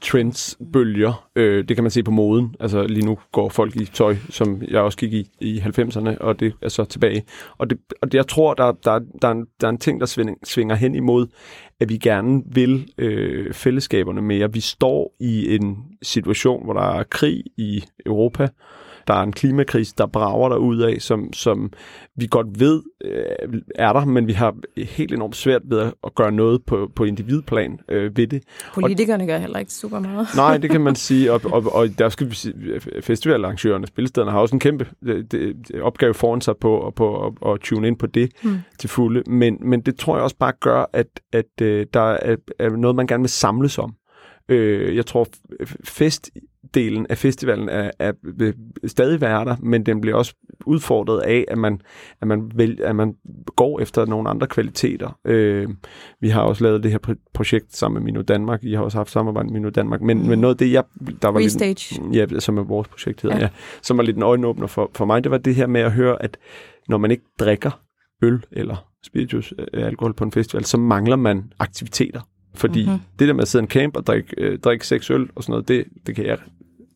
trends, 0.00 0.58
bølger, 0.72 1.28
øh, 1.36 1.68
det 1.68 1.76
kan 1.76 1.84
man 1.84 1.90
se 1.90 2.02
på 2.02 2.10
moden. 2.10 2.54
Altså 2.60 2.86
lige 2.86 3.06
nu 3.06 3.18
går 3.32 3.48
folk 3.48 3.76
i 3.76 3.84
tøj, 3.84 4.16
som 4.30 4.62
jeg 4.68 4.80
også 4.80 4.98
gik 4.98 5.12
i 5.12 5.30
i 5.40 5.58
90'erne, 5.58 6.18
og 6.18 6.40
det 6.40 6.52
er 6.62 6.68
så 6.68 6.84
tilbage. 6.84 7.22
Og, 7.58 7.70
det, 7.70 7.78
og 8.02 8.12
det, 8.12 8.18
jeg 8.18 8.28
tror, 8.28 8.54
der, 8.54 8.72
der, 8.72 8.98
der, 9.22 9.28
er 9.28 9.32
en, 9.32 9.46
der 9.60 9.66
er 9.66 9.70
en 9.70 9.78
ting, 9.78 10.00
der 10.00 10.06
svinger, 10.06 10.34
svinger 10.44 10.74
hen 10.74 10.94
imod, 10.94 11.26
at 11.80 11.88
vi 11.88 11.96
gerne 11.96 12.42
vil 12.46 12.92
øh, 12.98 13.54
fællesskaberne 13.54 14.22
mere. 14.22 14.52
Vi 14.52 14.60
står 14.60 15.14
i 15.20 15.54
en 15.54 15.78
situation, 16.02 16.64
hvor 16.64 16.72
der 16.72 16.98
er 16.98 17.02
krig 17.02 17.44
i 17.56 17.84
Europa, 18.06 18.48
der 19.06 19.14
er 19.14 19.22
en 19.22 19.32
klimakrise, 19.32 19.94
der 19.98 20.06
brager 20.06 20.48
der 20.48 20.56
ud 20.56 20.78
af, 20.78 20.96
som, 21.00 21.32
som 21.32 21.72
vi 22.16 22.26
godt 22.30 22.60
ved 22.60 22.82
øh, 23.04 23.60
er 23.74 23.92
der, 23.92 24.04
men 24.04 24.26
vi 24.26 24.32
har 24.32 24.54
helt 24.76 25.12
enormt 25.12 25.36
svært 25.36 25.62
ved 25.64 25.92
at, 26.04 26.14
gøre 26.14 26.32
noget 26.32 26.64
på, 26.64 26.90
på 26.96 27.04
individplan 27.04 27.80
øh, 27.88 28.16
ved 28.16 28.26
det. 28.26 28.42
Politikerne 28.74 29.24
og, 29.24 29.28
gør 29.28 29.38
heller 29.38 29.58
ikke 29.58 29.72
super 29.72 29.98
meget. 29.98 30.28
nej, 30.36 30.56
det 30.56 30.70
kan 30.70 30.80
man 30.80 30.94
sige, 31.06 31.32
og, 31.32 31.40
og, 31.44 31.74
og 31.74 31.88
der 31.98 32.08
skal 32.08 32.30
vi 32.30 32.34
sige, 32.34 32.54
festivalarrangørerne, 33.00 33.86
spilstederne 33.86 34.30
har 34.30 34.38
også 34.38 34.56
en 34.56 34.60
kæmpe 34.60 34.86
det, 35.06 35.32
det, 35.32 35.80
opgave 35.82 36.14
foran 36.14 36.40
sig 36.40 36.56
på, 36.56 36.92
på 36.96 37.26
at, 37.26 37.32
at 37.52 37.60
tune 37.60 37.88
ind 37.88 37.96
på 37.96 38.06
det 38.06 38.32
hmm. 38.42 38.58
til 38.78 38.90
fulde, 38.90 39.30
men, 39.30 39.58
men 39.60 39.80
det 39.80 39.96
tror 39.96 40.16
jeg 40.16 40.22
også 40.22 40.36
bare 40.36 40.52
gør, 40.60 40.90
at, 40.92 41.06
at 41.32 41.62
øh, 41.62 41.86
der 41.94 42.00
er, 42.00 42.36
er 42.58 42.70
noget, 42.70 42.96
man 42.96 43.06
gerne 43.06 43.22
vil 43.22 43.30
samles 43.30 43.78
om. 43.78 43.94
Øh, 44.48 44.96
jeg 44.96 45.06
tror, 45.06 45.26
festdelen 46.64 47.06
af 47.10 47.18
festivalen 47.18 47.68
er, 47.68 47.90
er, 47.98 48.12
vil 48.22 48.54
stadig 48.86 49.20
være 49.20 49.44
der, 49.44 49.56
men 49.60 49.86
den 49.86 50.00
bliver 50.00 50.16
også 50.16 50.34
udfordret 50.66 51.20
af, 51.20 51.44
at 51.48 51.58
man, 51.58 51.80
at 52.20 52.28
man, 52.28 52.50
vælger, 52.54 52.88
at 52.88 52.96
man 52.96 53.14
går 53.56 53.80
efter 53.80 54.06
nogle 54.06 54.30
andre 54.30 54.46
kvaliteter. 54.46 55.18
Øh, 55.24 55.68
vi 56.20 56.28
har 56.28 56.42
også 56.42 56.64
lavet 56.64 56.82
det 56.82 56.90
her 56.90 57.14
projekt 57.34 57.76
sammen 57.76 58.02
med 58.02 58.12
Mino 58.12 58.22
Danmark. 58.22 58.64
I 58.64 58.74
har 58.74 58.82
også 58.82 58.98
haft 58.98 59.10
samarbejde 59.10 59.46
med 59.46 59.52
Mino 59.52 59.70
Danmark. 59.70 60.00
Men, 60.00 60.18
mm. 60.18 60.28
men 60.28 60.38
noget 60.38 60.54
af 60.54 60.58
det, 60.58 60.72
jeg... 60.72 60.84
Der 61.22 61.28
var 61.28 61.40
Restage. 61.40 62.02
Lidt, 62.12 62.32
ja, 62.32 62.40
som 62.40 62.58
er 62.58 62.62
vores 62.62 62.88
projekt 62.88 63.22
hedder, 63.22 63.36
ja. 63.36 63.42
ja. 63.42 63.48
Som 63.82 63.96
var 63.96 64.02
lidt 64.02 64.16
en 64.16 64.22
øjenåbner 64.22 64.66
for, 64.66 64.90
for 64.94 65.04
mig, 65.04 65.24
det 65.24 65.30
var 65.30 65.38
det 65.38 65.54
her 65.54 65.66
med 65.66 65.80
at 65.80 65.92
høre, 65.92 66.22
at 66.22 66.38
når 66.88 66.98
man 66.98 67.10
ikke 67.10 67.24
drikker 67.38 67.80
øl 68.22 68.44
eller 68.52 68.86
spiritus, 69.04 69.54
øh, 69.58 69.86
alkohol 69.86 70.14
på 70.14 70.24
en 70.24 70.32
festival, 70.32 70.64
så 70.64 70.76
mangler 70.76 71.16
man 71.16 71.52
aktiviteter. 71.58 72.20
Fordi 72.54 72.84
mm-hmm. 72.84 73.00
det 73.18 73.28
der 73.28 73.34
med 73.34 73.42
at 73.42 73.48
sidde 73.48 73.62
en 73.62 73.68
camp 73.68 73.96
og 73.96 74.06
drikke, 74.06 74.34
øh, 74.38 74.58
drikke 74.58 74.86
seks 74.86 75.10
øl 75.10 75.28
og 75.34 75.42
sådan 75.42 75.52
noget, 75.52 75.68
det, 75.68 75.84
det 76.06 76.16
kan 76.16 76.26
jeg 76.26 76.38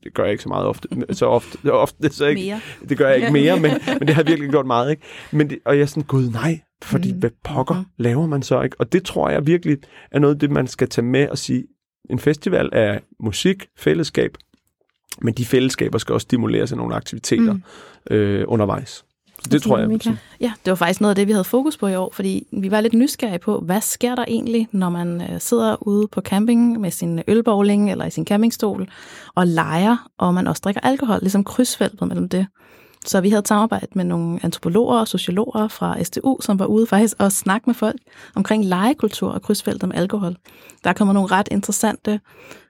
det 0.04 0.14
gør 0.14 0.22
jeg 0.22 0.32
ikke 0.32 0.42
så 0.42 0.48
meget 0.48 0.66
ofte. 0.66 0.88
Så 1.10 1.26
ofte, 1.26 1.72
ofte 1.72 2.12
så 2.12 2.26
ikke, 2.26 2.42
mere. 2.42 2.60
det 2.88 2.98
gør 2.98 3.08
jeg 3.08 3.16
ikke 3.16 3.32
mere, 3.32 3.60
men, 3.60 3.70
men 3.98 4.08
det 4.08 4.14
har 4.14 4.22
virkelig 4.22 4.50
gjort 4.50 4.66
meget. 4.66 4.90
Ikke? 4.90 5.02
Men 5.32 5.50
det, 5.50 5.58
og 5.64 5.76
jeg 5.76 5.82
er 5.82 5.86
sådan, 5.86 6.02
gud 6.02 6.30
nej, 6.30 6.60
fordi 6.82 7.12
mm. 7.12 7.18
hvad 7.18 7.30
pokker 7.44 7.74
mm. 7.74 7.84
laver 7.96 8.26
man 8.26 8.42
så 8.42 8.62
ikke? 8.62 8.76
Og 8.78 8.92
det 8.92 9.04
tror 9.04 9.30
jeg 9.30 9.46
virkelig 9.46 9.78
er 10.10 10.18
noget 10.18 10.34
af 10.34 10.40
det, 10.40 10.50
man 10.50 10.66
skal 10.66 10.88
tage 10.88 11.04
med 11.04 11.28
og 11.28 11.38
sige, 11.38 11.64
en 12.10 12.18
festival 12.18 12.68
er 12.72 12.98
musik, 13.20 13.66
fællesskab, 13.76 14.36
men 15.22 15.34
de 15.34 15.44
fællesskaber 15.44 15.98
skal 15.98 16.12
også 16.12 16.24
stimuleres 16.24 16.72
af 16.72 16.78
nogle 16.78 16.94
aktiviteter 16.94 17.52
mm. 17.52 17.62
øh, 18.10 18.44
undervejs. 18.48 19.04
Det 19.50 19.62
tror 19.62 19.78
jeg. 19.78 19.88
Mika. 19.88 20.10
Ja, 20.40 20.52
det 20.64 20.70
var 20.70 20.74
faktisk 20.74 21.00
noget 21.00 21.10
af 21.10 21.16
det, 21.16 21.26
vi 21.26 21.32
havde 21.32 21.44
fokus 21.44 21.76
på 21.76 21.86
i 21.86 21.94
år, 21.94 22.10
fordi 22.12 22.46
vi 22.52 22.70
var 22.70 22.80
lidt 22.80 22.94
nysgerrige 22.94 23.38
på, 23.38 23.60
hvad 23.60 23.80
sker 23.80 24.14
der 24.14 24.24
egentlig, 24.28 24.68
når 24.72 24.90
man 24.90 25.20
øh, 25.20 25.40
sidder 25.40 25.88
ude 25.88 26.08
på 26.08 26.20
camping 26.20 26.80
med 26.80 26.90
sin 26.90 27.22
ølbowling 27.28 27.90
eller 27.90 28.04
i 28.04 28.10
sin 28.10 28.26
campingstol 28.26 28.88
og 29.34 29.46
leger, 29.46 30.10
og 30.18 30.34
man 30.34 30.46
også 30.46 30.60
drikker 30.64 30.80
alkohol, 30.80 31.18
ligesom 31.20 31.44
krydsfeltet 31.44 32.08
mellem 32.08 32.28
det. 32.28 32.46
Så 33.06 33.20
vi 33.20 33.28
havde 33.28 33.38
et 33.38 33.48
samarbejde 33.48 33.86
med 33.94 34.04
nogle 34.04 34.40
antropologer 34.42 35.00
og 35.00 35.08
sociologer 35.08 35.68
fra 35.68 36.02
STU, 36.04 36.40
som 36.40 36.58
var 36.58 36.66
ude 36.66 36.86
faktisk 36.86 37.14
og 37.18 37.32
snakke 37.32 37.64
med 37.66 37.74
folk 37.74 38.00
omkring 38.34 38.64
legekultur 38.64 39.30
og 39.30 39.42
krydsfeltet 39.42 39.88
med 39.88 39.96
alkohol. 39.96 40.36
Der 40.84 40.92
kommer 40.92 41.14
nogle 41.14 41.30
ret 41.30 41.48
interessante 41.50 42.20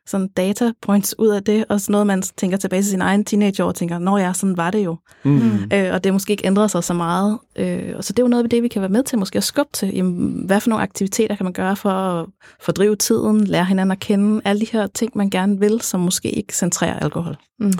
sådan 0.07 0.29
data 0.29 0.73
points 0.83 1.15
ud 1.19 1.29
af 1.29 1.43
det, 1.43 1.65
og 1.69 1.81
sådan 1.81 1.93
noget, 1.93 2.07
man 2.07 2.23
tænker 2.23 2.57
tilbage 2.57 2.83
til 2.83 2.91
sin 2.91 3.01
egen 3.01 3.25
teenageår 3.25 3.67
og 3.67 3.75
tænker, 3.75 3.99
nå 3.99 4.17
ja, 4.17 4.33
sådan 4.33 4.57
var 4.57 4.71
det 4.71 4.85
jo. 4.85 4.97
Mm. 5.23 5.71
Øh, 5.73 5.93
og 5.93 6.05
det 6.05 6.13
måske 6.13 6.31
ikke 6.31 6.47
ændret 6.47 6.71
sig 6.71 6.85
så 6.85 6.95
meget. 6.95 7.39
Øh, 7.57 7.93
og 7.97 8.05
så 8.05 8.13
det 8.13 8.19
er 8.19 8.25
jo 8.25 8.29
noget 8.29 8.45
af 8.45 8.51
det, 8.51 8.63
vi 8.63 8.69
kan 8.69 8.83
være 8.83 8.89
med 8.89 9.03
til, 9.03 9.19
måske 9.19 9.37
at 9.37 9.45
skubbe 9.45 9.71
til. 9.73 9.95
Jamen, 9.95 10.43
hvad 10.47 10.61
for 10.61 10.71
nogle 10.71 10.83
aktiviteter 10.83 11.37
kan 11.37 11.45
man 11.45 11.53
gøre 11.53 11.77
for 11.77 11.91
at 11.91 12.27
fordrive 12.61 12.97
tiden, 12.97 13.45
lære 13.45 13.65
hinanden 13.65 13.93
at 13.93 14.01
kende, 14.01 14.41
alle 14.45 14.61
de 14.61 14.67
her 14.73 14.87
ting, 14.87 15.13
man 15.15 15.31
gerne 15.31 15.61
vil, 15.61 15.81
som 15.81 16.01
måske 16.01 16.31
ikke 16.31 16.57
centrerer 16.57 16.99
alkohol. 16.99 17.37
Mm. 17.61 17.73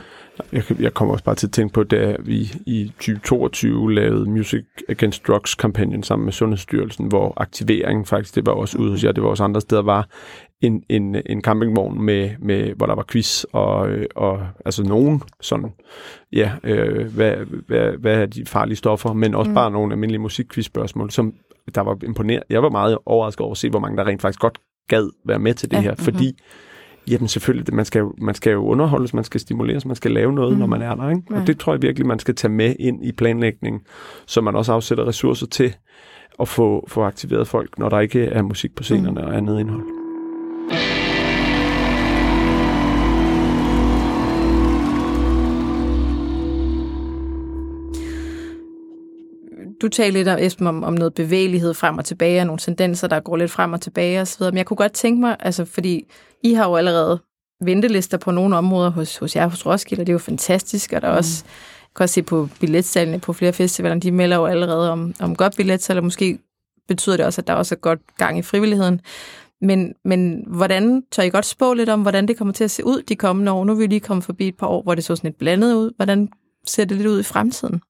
Jeg, 0.53 0.63
jeg 0.81 0.95
kommer 0.95 1.15
også 1.15 1.25
bare 1.25 1.35
til 1.35 1.47
at 1.47 1.53
tænke 1.53 1.73
på, 1.73 1.83
da 1.83 2.17
vi 2.21 2.53
i 2.67 2.93
2022 2.99 3.95
lavede 3.95 4.31
Music 4.31 4.65
Against 4.89 5.27
Drugs-kampagnen 5.27 6.03
sammen 6.03 6.25
med 6.25 6.33
Sundhedsstyrelsen, 6.33 7.07
hvor 7.07 7.33
aktivering 7.37 8.09
faktisk, 8.09 8.35
det 8.35 8.47
var 8.47 8.53
også 8.53 8.79
ude 8.79 8.91
hos 8.91 9.05
jer, 9.05 9.13
det 9.13 9.23
var 9.23 9.29
også 9.29 9.45
andre 9.45 9.61
steder, 9.61 9.83
var 9.83 10.09
en, 10.61 10.83
en, 10.89 11.17
en 11.27 11.43
campingvogn, 11.43 12.03
med, 12.03 12.31
med, 12.39 12.75
hvor 12.77 12.87
der 12.87 12.95
var 12.95 13.05
quiz 13.09 13.45
og, 13.53 13.89
og 14.15 14.47
altså 14.65 14.83
nogen 14.83 15.23
sådan, 15.41 15.73
ja, 16.33 16.53
øh, 16.65 17.15
hvad, 17.15 17.37
hvad, 17.67 17.93
hvad 17.93 18.23
er 18.23 18.27
de 18.27 18.47
farlige 18.47 18.77
stoffer, 18.77 19.13
men 19.13 19.35
også 19.35 19.49
mm. 19.49 19.55
bare 19.55 19.71
nogle 19.71 19.93
almindelige 19.93 20.21
musikquiz-spørgsmål, 20.21 21.11
som 21.11 21.35
der 21.75 21.81
var 21.81 21.99
imponeret. 22.05 22.43
Jeg 22.51 22.63
var 22.63 22.69
meget 22.69 22.99
overrasket 23.07 23.41
over 23.41 23.53
at 23.53 23.59
se, 23.59 23.71
hvor 23.71 23.81
mange 23.81 23.97
der 23.97 24.07
rent 24.07 24.23
faktisk 24.23 24.41
godt 24.41 24.59
gad 24.89 25.11
være 25.27 25.39
med 25.39 25.55
til 25.55 25.71
det 25.71 25.77
ja, 25.77 25.81
her, 25.81 25.91
mm-hmm. 25.91 26.05
fordi 26.05 26.39
Jamen 27.11 27.29
selvfølgelig, 27.29 27.75
man 27.75 27.85
skal, 27.85 27.99
jo, 27.99 28.15
man 28.19 28.35
skal 28.35 28.53
jo 28.53 28.65
underholdes, 28.67 29.15
man 29.15 29.25
skal 29.25 29.41
stimuleres, 29.41 29.87
man 29.87 29.97
skal 29.97 30.11
lave 30.11 30.33
noget, 30.33 30.53
mm. 30.53 30.59
når 30.59 30.67
man 30.67 30.83
er 30.83 30.95
der. 30.95 31.11
Ikke? 31.11 31.23
Og 31.31 31.47
det 31.47 31.59
tror 31.59 31.73
jeg 31.73 31.83
virkelig, 31.83 32.07
man 32.07 32.19
skal 32.19 32.35
tage 32.35 32.53
med 32.53 32.75
ind 32.81 33.05
i 33.05 33.13
planlægningen, 33.13 33.83
så 34.27 34.41
man 34.41 34.57
også 34.57 34.73
afsætter 34.73 35.07
ressourcer 35.07 35.47
til 35.47 35.75
at 36.41 36.49
få, 36.49 36.85
få 36.89 37.03
aktiveret 37.03 37.49
folk, 37.49 37.79
når 37.79 37.89
der 37.89 38.01
ikke 38.01 38.25
er 38.25 38.43
musik 38.43 38.75
på 38.75 38.83
scenerne 38.83 39.21
mm. 39.21 39.27
og 39.27 39.37
andet 39.37 39.61
indhold. 39.61 39.94
Du 49.85 49.89
talte 49.89 50.23
lidt, 50.23 50.29
Esben, 50.41 50.67
om, 50.67 50.85
om 50.85 50.93
noget 50.93 51.15
bevægelighed 51.15 51.75
frem 51.75 51.99
og 51.99 52.05
tilbage, 52.05 52.41
og 52.41 52.47
nogle 52.47 52.59
tendenser, 52.59 53.09
der 53.09 53.21
går 53.21 53.37
lidt 53.37 53.51
frem 53.51 53.73
og 53.73 53.81
tilbage 53.81 54.21
osv. 54.21 54.45
Men 54.45 54.57
jeg 54.57 54.67
kunne 54.67 54.77
godt 54.77 54.93
tænke 54.93 55.21
mig, 55.21 55.37
altså 55.41 55.65
fordi 55.65 56.07
I 56.43 56.53
har 56.53 56.69
jo 56.69 56.77
allerede 56.77 57.21
ventelister 57.65 58.19
på 58.19 58.31
nogle 58.31 58.57
områder 58.57 58.91
hos, 58.91 59.17
hos 59.17 59.37
jer 59.37 59.47
hos 59.47 59.67
Roskilde, 59.67 60.03
og 60.03 60.07
det 60.07 60.11
er 60.11 60.15
jo 60.15 60.19
fantastisk, 60.19 60.93
og 60.93 61.03
der 61.03 61.09
er 61.09 61.13
mm. 61.13 61.19
også, 61.19 61.45
jeg 61.83 61.97
kan 61.97 62.05
også 62.05 62.13
se 62.13 62.23
på 62.23 62.49
billetsalgene 62.61 63.21
på 63.21 63.33
flere 63.33 63.53
festivaler, 63.53 63.95
de 63.95 64.11
melder 64.11 64.37
jo 64.37 64.47
allerede 64.47 64.91
om, 64.91 65.15
om 65.21 65.37
godt 65.37 65.57
billetsalg, 65.57 65.99
og 65.99 66.05
måske 66.05 66.39
betyder 66.89 67.17
det 67.17 67.27
også, 67.27 67.41
at 67.41 67.47
der 67.47 67.55
også 67.55 67.75
er 67.75 67.79
godt 67.79 68.01
gang 68.17 68.39
i 68.39 68.43
frivilligheden. 68.43 69.01
Men, 69.61 69.95
men 70.05 70.45
hvordan 70.47 71.03
tør 71.13 71.23
I 71.23 71.31
godt 71.31 71.47
spå 71.47 71.75
lidt 71.75 71.89
om, 71.89 72.03
hvordan 72.03 72.29
det 72.29 72.37
kommer 72.37 72.55
til 72.55 72.65
at 72.65 72.71
se 72.71 72.87
ud 72.87 73.03
de 73.03 73.17
kommende 73.17 73.53
år? 73.53 73.65
Nu 73.65 73.73
er 73.73 73.77
vi 73.77 73.87
lige 73.87 74.01
kommet 74.01 74.25
forbi 74.25 74.49
et 74.49 74.57
par 74.57 74.67
år, 74.67 74.83
hvor 74.83 74.95
det 74.95 75.05
så 75.05 75.17
sådan 75.17 75.31
et 75.31 75.37
blandet 75.37 75.75
ud. 75.75 75.93
Hvordan 75.97 76.29
ser 76.67 76.85
det 76.85 76.97
lidt 76.97 77.09
ud 77.09 77.21
i 77.21 77.23
fremtiden? 77.23 77.81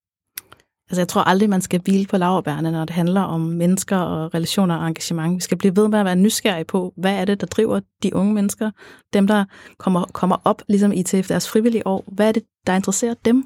Altså, 0.90 1.00
jeg 1.00 1.08
tror 1.08 1.22
aldrig, 1.22 1.50
man 1.50 1.60
skal 1.60 1.80
hvile 1.80 2.06
på 2.06 2.16
laverbærene, 2.16 2.72
når 2.72 2.84
det 2.84 2.94
handler 2.94 3.20
om 3.20 3.40
mennesker 3.40 3.96
og 3.96 4.34
relationer 4.34 4.76
og 4.76 4.86
engagement. 4.86 5.36
Vi 5.36 5.40
skal 5.40 5.58
blive 5.58 5.76
ved 5.76 5.88
med 5.88 5.98
at 5.98 6.04
være 6.04 6.16
nysgerrige 6.16 6.64
på, 6.64 6.92
hvad 6.96 7.14
er 7.14 7.24
det, 7.24 7.40
der 7.40 7.46
driver 7.46 7.80
de 8.02 8.16
unge 8.16 8.34
mennesker, 8.34 8.70
dem, 9.12 9.26
der 9.26 9.44
kommer, 9.78 10.04
kommer 10.12 10.36
op 10.44 10.62
ligesom 10.68 10.92
i 10.92 11.02
til 11.02 11.28
deres 11.28 11.48
frivillige 11.48 11.86
år. 11.86 12.04
Hvad 12.06 12.28
er 12.28 12.32
det, 12.32 12.42
der 12.66 12.74
interesserer 12.74 13.14
dem? 13.24 13.44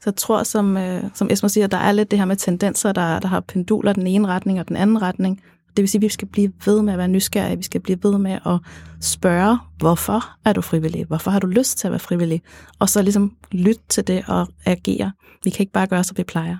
Så 0.00 0.10
jeg 0.10 0.16
tror, 0.16 0.42
som, 0.42 0.76
øh, 0.76 1.02
som 1.14 1.28
Esmer 1.30 1.48
siger, 1.48 1.66
der 1.66 1.76
er 1.76 1.92
lidt 1.92 2.10
det 2.10 2.18
her 2.18 2.26
med 2.26 2.36
tendenser, 2.36 2.92
der, 2.92 3.18
der 3.18 3.28
har 3.28 3.40
penduler 3.40 3.92
den 3.92 4.06
ene 4.06 4.28
retning 4.28 4.60
og 4.60 4.68
den 4.68 4.76
anden 4.76 5.02
retning. 5.02 5.42
Det 5.76 5.82
vil 5.82 5.88
sige, 5.88 5.98
at 5.98 6.02
vi 6.02 6.08
skal 6.08 6.28
blive 6.28 6.52
ved 6.64 6.82
med 6.82 6.92
at 6.92 6.98
være 6.98 7.08
nysgerrige. 7.08 7.56
Vi 7.56 7.62
skal 7.62 7.80
blive 7.80 7.98
ved 8.02 8.18
med 8.18 8.32
at 8.32 8.58
spørge, 9.00 9.58
hvorfor 9.78 10.24
er 10.44 10.52
du 10.52 10.60
frivillig? 10.60 11.04
Hvorfor 11.04 11.30
har 11.30 11.38
du 11.38 11.46
lyst 11.46 11.78
til 11.78 11.86
at 11.88 11.90
være 11.90 11.98
frivillig? 11.98 12.42
Og 12.78 12.88
så 12.88 13.02
ligesom 13.02 13.36
lytte 13.52 13.82
til 13.88 14.06
det 14.06 14.24
og 14.28 14.48
agere. 14.66 15.12
Vi 15.44 15.50
kan 15.50 15.62
ikke 15.62 15.72
bare 15.72 15.86
gøre, 15.86 16.04
som 16.04 16.18
vi 16.18 16.24
plejer. 16.24 16.56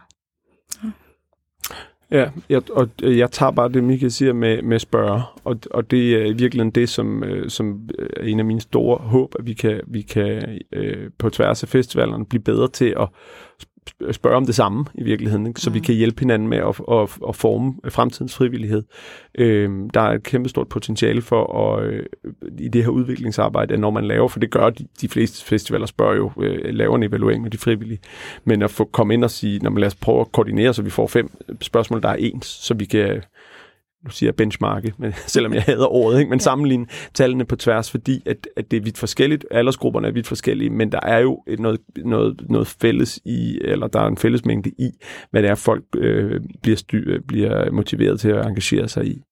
Ja, 2.11 2.31
jeg, 2.49 2.71
og 2.71 2.89
øh, 3.03 3.19
jeg 3.19 3.31
tager 3.31 3.53
bare 3.53 3.69
det, 3.69 3.85
Mika 3.85 4.09
siger 4.09 4.33
med, 4.33 4.63
med 4.63 4.79
spørger, 4.79 5.41
og, 5.45 5.59
og 5.71 5.91
det 5.91 6.15
er 6.15 6.25
i 6.25 6.33
virkeligheden 6.33 6.71
det, 6.71 6.89
som, 6.89 7.25
øh, 7.25 7.51
som 7.51 7.89
øh, 7.99 8.09
er 8.17 8.25
en 8.25 8.39
af 8.39 8.45
mine 8.45 8.61
store 8.61 8.99
håb, 8.99 9.35
at 9.39 9.47
vi 9.47 9.55
kan, 9.55 9.81
vi 9.87 10.03
kan 10.03 10.61
øh, 10.73 11.11
på 11.19 11.31
tværs 11.31 11.63
af 11.63 11.69
festivalerne 11.69 12.27
blive 12.27 12.43
bedre 12.43 12.69
til 12.69 12.95
at 13.01 13.09
spørge 14.12 14.37
om 14.37 14.47
det 14.47 14.55
samme 14.55 14.85
i 14.95 15.03
virkeligheden, 15.03 15.47
ikke? 15.47 15.61
så 15.61 15.71
mm. 15.71 15.75
vi 15.75 15.81
kan 15.81 15.95
hjælpe 15.95 16.21
hinanden 16.21 16.49
med 16.49 16.59
at, 16.59 16.81
at, 16.90 17.18
at 17.29 17.37
forme 17.37 17.75
fremtidens 17.88 18.35
frivillighed. 18.35 18.83
Øh, 19.35 19.71
der 19.95 20.01
er 20.01 20.12
et 20.12 20.23
kæmpestort 20.23 20.68
potentiale 20.68 21.23
for 21.23 21.59
at, 21.59 21.85
øh, 21.85 22.07
i 22.59 22.68
det 22.68 22.85
her 22.85 22.90
udviklingsarbejde, 22.90 23.75
at 23.75 23.81
når 23.81 23.90
man 23.90 24.05
laver, 24.05 24.29
for 24.29 24.40
det 24.40 24.51
gør 24.51 24.71
de, 24.71 24.87
de 25.01 25.09
fleste 25.09 25.45
festivaler, 25.45 25.87
spørger 25.87 26.16
jo, 26.16 26.31
øh, 26.40 26.75
laver 26.75 26.97
en 26.97 27.03
evaluering 27.03 27.42
med 27.42 27.51
de 27.51 27.59
frivillige, 27.59 28.01
men 28.45 28.62
at 28.62 28.71
få 28.71 28.85
komme 28.85 29.14
ind 29.14 29.25
og 29.25 29.31
sige, 29.31 29.59
når 29.59 29.71
man 29.71 29.81
lad 29.81 29.87
os 29.87 29.95
prøve 29.95 30.21
at 30.21 30.33
koordinere, 30.33 30.75
så 30.75 30.83
vi 30.83 30.90
får 30.90 31.07
fem 31.07 31.31
spørgsmål, 31.61 32.03
der 32.03 32.09
er 32.09 32.16
ens, 32.16 32.47
så 32.47 32.75
vi 32.75 32.85
kan 32.85 33.23
nu 34.05 34.11
siger 34.11 34.29
jeg 34.29 34.35
benchmarke, 34.35 34.93
men, 34.99 35.12
selvom 35.27 35.55
jeg 35.55 35.62
hader 35.62 35.87
ordet, 35.87 36.19
ikke? 36.19 36.31
men 36.31 36.41
sammenligne 36.41 36.87
tallene 37.15 37.45
på 37.45 37.57
tværs, 37.57 37.91
fordi 37.91 38.23
at, 38.27 38.49
at 38.57 38.71
det 38.71 38.77
er 38.77 38.81
vidt 38.81 38.99
forskelligt, 38.99 39.45
aldersgrupperne 39.51 40.09
er 40.09 40.12
vidt 40.12 40.27
forskellige, 40.27 40.71
men 40.71 40.93
der 40.93 41.01
er 41.03 41.19
jo 41.19 41.43
et 41.47 41.61
noget, 41.61 41.81
noget, 41.97 42.41
noget 42.49 42.67
fælles 42.67 43.21
i, 43.25 43.59
eller 43.61 43.87
der 43.87 44.01
er 44.01 44.07
en 44.07 44.17
fællesmængde 44.17 44.71
i, 44.79 44.91
hvad 45.31 45.43
det 45.43 45.51
er, 45.51 45.55
folk 45.55 45.85
øh, 45.97 46.41
bliver, 46.62 46.77
styr, 46.77 47.21
bliver 47.29 47.71
motiveret 47.71 48.21
til 48.21 48.29
at 48.29 48.47
engagere 48.47 48.88
sig 48.88 49.07
i. 49.07 49.23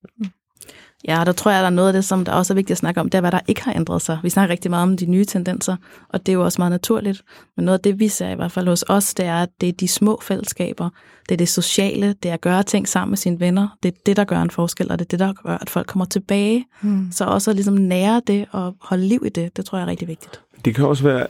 Ja, 1.08 1.20
og 1.20 1.26
der 1.26 1.32
tror 1.32 1.50
jeg, 1.50 1.60
der 1.60 1.66
er 1.66 1.70
noget 1.70 1.88
af 1.88 1.92
det, 1.92 2.04
som 2.04 2.24
der 2.24 2.32
også 2.32 2.52
er 2.52 2.54
vigtigt 2.54 2.70
at 2.70 2.78
snakke 2.78 3.00
om, 3.00 3.10
det 3.10 3.18
er, 3.18 3.20
hvad 3.20 3.32
der 3.32 3.40
ikke 3.46 3.62
har 3.62 3.72
ændret 3.74 4.02
sig. 4.02 4.18
Vi 4.22 4.30
snakker 4.30 4.52
rigtig 4.52 4.70
meget 4.70 4.82
om 4.82 4.96
de 4.96 5.06
nye 5.06 5.24
tendenser, 5.24 5.76
og 6.08 6.26
det 6.26 6.32
er 6.32 6.36
jo 6.36 6.44
også 6.44 6.60
meget 6.60 6.70
naturligt. 6.70 7.22
Men 7.56 7.64
noget 7.64 7.78
af 7.78 7.82
det, 7.82 7.98
vi 7.98 8.08
ser 8.08 8.28
i 8.28 8.34
hvert 8.34 8.52
fald 8.52 8.68
hos 8.68 8.84
os, 8.88 9.14
det 9.14 9.26
er, 9.26 9.42
at 9.42 9.48
det 9.60 9.68
er 9.68 9.72
de 9.72 9.88
små 9.88 10.20
fællesskaber, 10.22 10.90
det 11.28 11.34
er 11.34 11.36
det 11.36 11.48
sociale, 11.48 12.14
det 12.22 12.28
er 12.28 12.34
at 12.34 12.40
gøre 12.40 12.62
ting 12.62 12.88
sammen 12.88 13.10
med 13.10 13.18
sine 13.18 13.40
venner. 13.40 13.68
Det 13.82 13.94
er 13.94 13.98
det, 14.06 14.16
der 14.16 14.24
gør 14.24 14.42
en 14.42 14.50
forskel, 14.50 14.90
og 14.92 14.98
det 14.98 15.04
er 15.04 15.08
det, 15.08 15.18
der 15.18 15.32
gør, 15.32 15.58
at 15.58 15.70
folk 15.70 15.86
kommer 15.86 16.04
tilbage. 16.04 16.66
Hmm. 16.80 17.08
Så 17.12 17.24
også 17.24 17.50
at 17.50 17.56
ligesom 17.56 17.74
nære 17.74 18.22
det 18.26 18.46
og 18.50 18.74
holde 18.80 19.06
liv 19.06 19.22
i 19.26 19.28
det, 19.28 19.56
det 19.56 19.64
tror 19.64 19.78
jeg 19.78 19.84
er 19.84 19.88
rigtig 19.90 20.08
vigtigt. 20.08 20.40
Det 20.64 20.74
kan 20.74 20.84
også 20.84 21.04
være, 21.04 21.26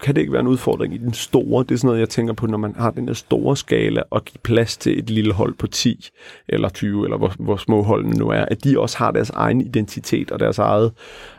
kan 0.00 0.14
det 0.14 0.20
ikke 0.20 0.32
være 0.32 0.40
en 0.40 0.46
udfordring 0.46 0.94
i 0.94 0.98
den 0.98 1.12
store? 1.12 1.64
Det 1.64 1.70
er 1.70 1.78
sådan 1.78 1.88
noget, 1.88 2.00
jeg 2.00 2.08
tænker 2.08 2.32
på, 2.32 2.46
når 2.46 2.58
man 2.58 2.74
har 2.78 2.90
den 2.90 3.08
der 3.08 3.14
store 3.14 3.56
skala 3.56 4.02
og 4.10 4.24
give 4.24 4.40
plads 4.42 4.76
til 4.76 4.98
et 4.98 5.10
lille 5.10 5.32
hold 5.32 5.54
på 5.54 5.66
10 5.66 6.08
eller 6.48 6.68
20, 6.68 7.04
eller 7.04 7.16
hvor, 7.16 7.32
hvor 7.38 7.56
små 7.56 7.82
holdene 7.82 8.16
nu 8.16 8.28
er, 8.28 8.44
at 8.44 8.64
de 8.64 8.80
også 8.80 8.98
har 8.98 9.10
deres 9.10 9.30
egen 9.30 9.60
identitet 9.60 10.30
og 10.30 10.40
deres 10.40 10.58
eget... 10.58 10.92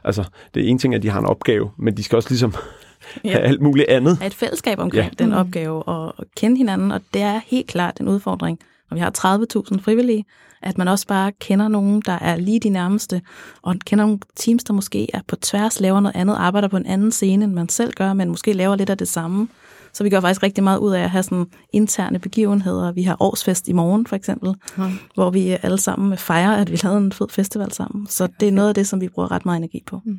Altså, 0.04 0.24
det 0.54 0.66
er 0.66 0.68
en 0.68 0.80
ting, 0.80 0.96
at 0.96 1.04
de 1.04 1.10
har 1.10 1.20
en 1.20 1.26
opgave, 1.26 1.72
men 1.78 1.98
de 1.98 2.04
skal 2.04 2.16
også 2.16 2.30
ligesom 2.30 2.54
ja. 3.26 3.32
have 3.32 3.44
alt 3.44 3.62
muligt 3.62 3.90
andet. 3.90 4.26
Et 4.26 4.34
fællesskab 4.34 4.80
omkring 4.80 5.12
ja. 5.20 5.24
den 5.24 5.34
opgave 5.34 5.84
og 5.84 6.16
kende 6.38 6.58
hinanden, 6.58 6.92
og 6.92 7.02
det 7.14 7.22
er 7.22 7.40
helt 7.48 7.68
klart 7.68 8.00
en 8.00 8.08
udfordring. 8.08 8.60
Når 8.90 8.96
vi 8.96 9.02
har 9.02 9.38
30.000 9.74 9.82
frivillige, 9.82 10.26
at 10.62 10.78
man 10.78 10.88
også 10.88 11.08
bare 11.08 11.32
kender 11.32 11.68
nogen, 11.68 12.02
der 12.06 12.12
er 12.22 12.36
lige 12.36 12.60
de 12.60 12.70
nærmeste, 12.70 13.22
og 13.62 13.76
kender 13.86 14.06
nogle 14.06 14.20
teams, 14.36 14.64
der 14.64 14.74
måske 14.74 15.08
er 15.14 15.22
på 15.28 15.36
tværs, 15.36 15.80
laver 15.80 16.00
noget 16.00 16.16
andet, 16.16 16.36
arbejder 16.36 16.68
på 16.68 16.78
en 16.78 16.86
anden 16.86 17.12
scene, 17.12 17.44
end 17.46 17.54
man 17.54 17.70
selv 17.70 17.94
gør, 17.94 18.14
men 18.14 18.30
måske 18.30 18.54
laver 18.54 18.76
lidt 18.76 18.90
af 18.90 18.98
det 18.98 19.08
samme. 19.08 19.48
Så 19.94 20.04
vi 20.04 20.10
gør 20.10 20.20
faktisk 20.20 20.44
rigtig 20.44 20.64
meget 20.64 20.80
ud 20.80 20.94
af 20.94 21.04
at 21.04 21.10
have 21.10 21.24
sådan 21.24 21.46
interne 21.74 22.20
begivenheder. 22.20 22.92
Vi 22.92 23.04
har 23.04 23.18
årsfest 23.20 23.68
i 23.68 23.74
morgen, 23.74 24.08
for 24.08 24.16
eksempel, 24.16 24.56
ja. 24.78 24.92
hvor 25.14 25.30
vi 25.30 25.58
alle 25.64 25.78
sammen 25.78 26.18
fejrer, 26.18 26.56
at 26.56 26.72
vi 26.72 26.80
lavede 26.84 26.98
en 27.00 27.12
fed 27.12 27.30
festival 27.30 27.72
sammen. 27.72 28.08
Så 28.08 28.28
det 28.40 28.48
er 28.48 28.52
noget 28.52 28.70
af 28.70 28.76
det, 28.76 28.88
som 28.88 29.02
vi 29.02 29.10
bruger 29.10 29.32
ret 29.32 29.46
meget 29.46 29.58
energi 29.58 29.84
på. 29.86 30.02
Mm. 30.06 30.18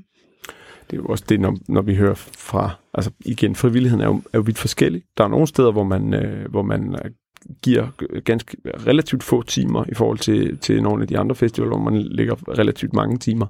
Det 0.91 0.97
er 0.97 0.97
jo 0.97 1.07
også 1.07 1.25
det, 1.29 1.41
når, 1.41 1.57
når 1.69 1.83
vi 1.83 1.95
hører 1.95 2.15
fra... 2.15 2.71
Altså 2.95 3.11
igen, 3.25 3.55
frivilligheden 3.55 4.01
er 4.01 4.07
jo, 4.07 4.23
er 4.33 4.39
jo 4.39 4.41
vidt 4.41 4.59
forskellig. 4.59 5.03
Der 5.19 5.25
er 5.25 5.29
nogle 5.29 5.47
steder, 5.47 5.73
hvor 5.73 5.85
man, 5.85 6.15
øh, 6.15 6.51
hvor 6.51 6.63
man 6.63 6.97
giver 7.63 8.21
ganske 8.21 8.57
relativt 8.65 9.23
få 9.23 9.43
timer 9.43 9.85
i 9.89 9.95
forhold 9.95 10.19
til, 10.19 10.59
til 10.59 10.83
nogle 10.83 11.03
af 11.03 11.09
de 11.09 11.19
andre 11.19 11.35
festivaler, 11.35 11.77
hvor 11.77 11.91
man 11.91 12.03
ligger 12.03 12.59
relativt 12.59 12.95
mange 12.95 13.19
timer. 13.19 13.47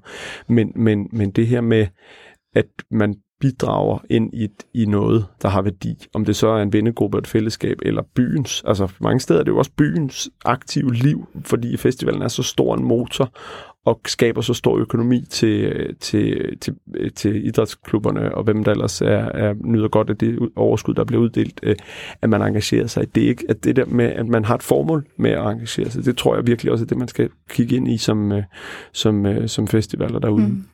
Men, 0.49 0.73
men, 0.75 1.09
men 1.13 1.31
det 1.31 1.47
her 1.47 1.61
med, 1.61 1.87
at 2.55 2.67
man 2.91 3.15
bidrager 3.41 3.99
ind 4.11 4.35
i, 4.35 4.45
et, 4.45 4.67
i 4.75 4.85
noget, 4.85 5.27
der 5.43 5.49
har 5.49 5.63
værdi. 5.63 6.07
Om 6.15 6.25
det 6.25 6.37
så 6.37 6.49
er 6.49 6.63
en 6.63 6.73
vennegruppe, 6.73 7.19
et 7.19 7.27
fællesskab 7.27 7.79
eller 7.83 8.03
byens. 8.15 8.63
Altså 8.67 8.93
mange 9.01 9.21
steder 9.21 9.41
er 9.41 9.45
det 9.45 9.51
jo 9.51 9.59
også 9.59 9.71
byens 9.77 10.31
aktive 10.45 10.95
liv, 10.95 11.29
fordi 11.45 11.77
festivalen 11.77 12.23
er 12.23 12.29
så 12.29 12.43
stor 12.43 12.75
en 12.75 12.85
motor, 12.85 13.33
og 13.89 14.01
skaber 14.07 14.41
så 14.41 14.55
stor 14.55 14.79
økonomi 14.79 15.25
til, 15.31 15.87
til, 16.01 16.57
til, 16.61 16.75
til 17.17 17.47
idrætsklubberne, 17.47 18.35
og 18.35 18.45
hvem 18.45 18.65
der 18.65 18.73
ellers 18.73 19.01
er, 19.01 19.07
er, 19.35 19.55
nyder 19.65 19.89
godt 19.89 20.11
af 20.11 20.17
det 20.17 20.49
overskud, 20.57 20.95
der 20.95 21.05
bliver 21.05 21.23
uddelt, 21.23 21.61
øh, 21.63 21.77
at 22.23 22.31
man 22.31 22.43
engagerer 22.43 22.87
sig. 22.87 23.15
Det 23.15 23.25
er 23.25 23.29
ikke, 23.29 23.45
at 23.49 23.65
det 23.65 23.77
der 23.77 23.85
med, 23.85 24.05
at 24.05 24.27
man 24.27 24.45
har 24.45 24.55
et 24.55 24.63
formål 24.63 25.07
med 25.17 25.31
at 25.31 25.47
engagere 25.47 25.91
sig, 25.91 26.05
det 26.05 26.17
tror 26.17 26.35
jeg 26.35 26.47
virkelig 26.47 26.73
også 26.73 26.85
er 26.85 26.87
det, 26.87 26.99
man 26.99 27.09
skal 27.09 27.29
kigge 27.51 27.77
ind 27.77 27.89
i 27.89 27.97
som, 27.97 28.33
øh, 28.33 28.43
som, 28.93 29.27
øh, 29.27 29.49
som 29.49 29.67
festivaler 29.67 30.19
derude. 30.19 30.49
Mm. 30.49 30.65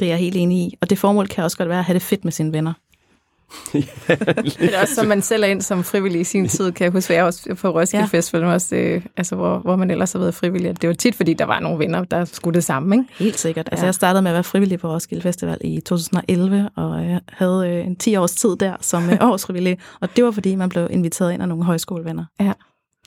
Det 0.00 0.06
er 0.06 0.10
jeg 0.10 0.18
helt 0.18 0.36
enig 0.36 0.58
i. 0.58 0.76
Og 0.80 0.90
det 0.90 0.98
formål 0.98 1.26
kan 1.26 1.44
også 1.44 1.56
godt 1.56 1.68
være 1.68 1.78
at 1.78 1.84
have 1.84 1.94
det 1.94 2.02
fedt 2.02 2.24
med 2.24 2.32
sine 2.32 2.52
venner. 2.52 2.72
ja, 3.74 3.80
det 4.60 4.74
er 4.74 4.80
også, 4.80 4.94
som 4.94 5.06
man 5.06 5.22
selv 5.22 5.42
er 5.42 5.46
ind 5.46 5.62
som 5.62 5.84
frivillig 5.84 6.20
i 6.20 6.24
sin 6.24 6.48
tid, 6.48 6.72
kan 6.72 6.84
jeg 6.84 6.92
huske, 6.92 7.14
jeg 7.14 7.24
også 7.24 7.54
på 7.54 7.68
Roskilde 7.68 8.04
ja. 8.12 8.18
Festival, 8.18 8.44
også, 8.44 8.76
øh, 8.76 9.02
altså, 9.16 9.36
hvor, 9.36 9.58
hvor 9.58 9.76
man 9.76 9.90
ellers 9.90 10.12
har 10.12 10.20
været 10.20 10.34
frivillig. 10.34 10.82
Det 10.82 10.88
var 10.88 10.94
tit, 10.94 11.14
fordi 11.14 11.34
der 11.34 11.44
var 11.44 11.60
nogle 11.60 11.78
venner, 11.78 12.04
der 12.04 12.24
skulle 12.24 12.54
det 12.54 12.64
samme. 12.64 12.96
Ikke? 12.96 13.08
Helt 13.18 13.38
sikkert. 13.38 13.68
Altså, 13.72 13.84
ja. 13.84 13.86
Jeg 13.86 13.94
startede 13.94 14.22
med 14.22 14.30
at 14.30 14.34
være 14.34 14.44
frivillig 14.44 14.80
på 14.80 14.88
Roskilde 14.94 15.22
Festival 15.22 15.58
i 15.60 15.80
2011, 15.80 16.70
og 16.76 17.04
jeg 17.04 17.20
havde 17.28 17.68
øh, 17.68 17.86
en 17.86 17.96
10 17.96 18.16
års 18.16 18.34
tid 18.34 18.56
der 18.56 18.76
som 18.80 19.10
øh, 19.10 19.16
årsfrivillig, 19.30 19.78
og 20.00 20.16
det 20.16 20.24
var, 20.24 20.30
fordi 20.30 20.54
man 20.54 20.68
blev 20.68 20.88
inviteret 20.90 21.32
ind 21.32 21.42
af 21.42 21.48
nogle 21.48 21.64
højskolevenner. 21.64 22.24
Ja. 22.40 22.52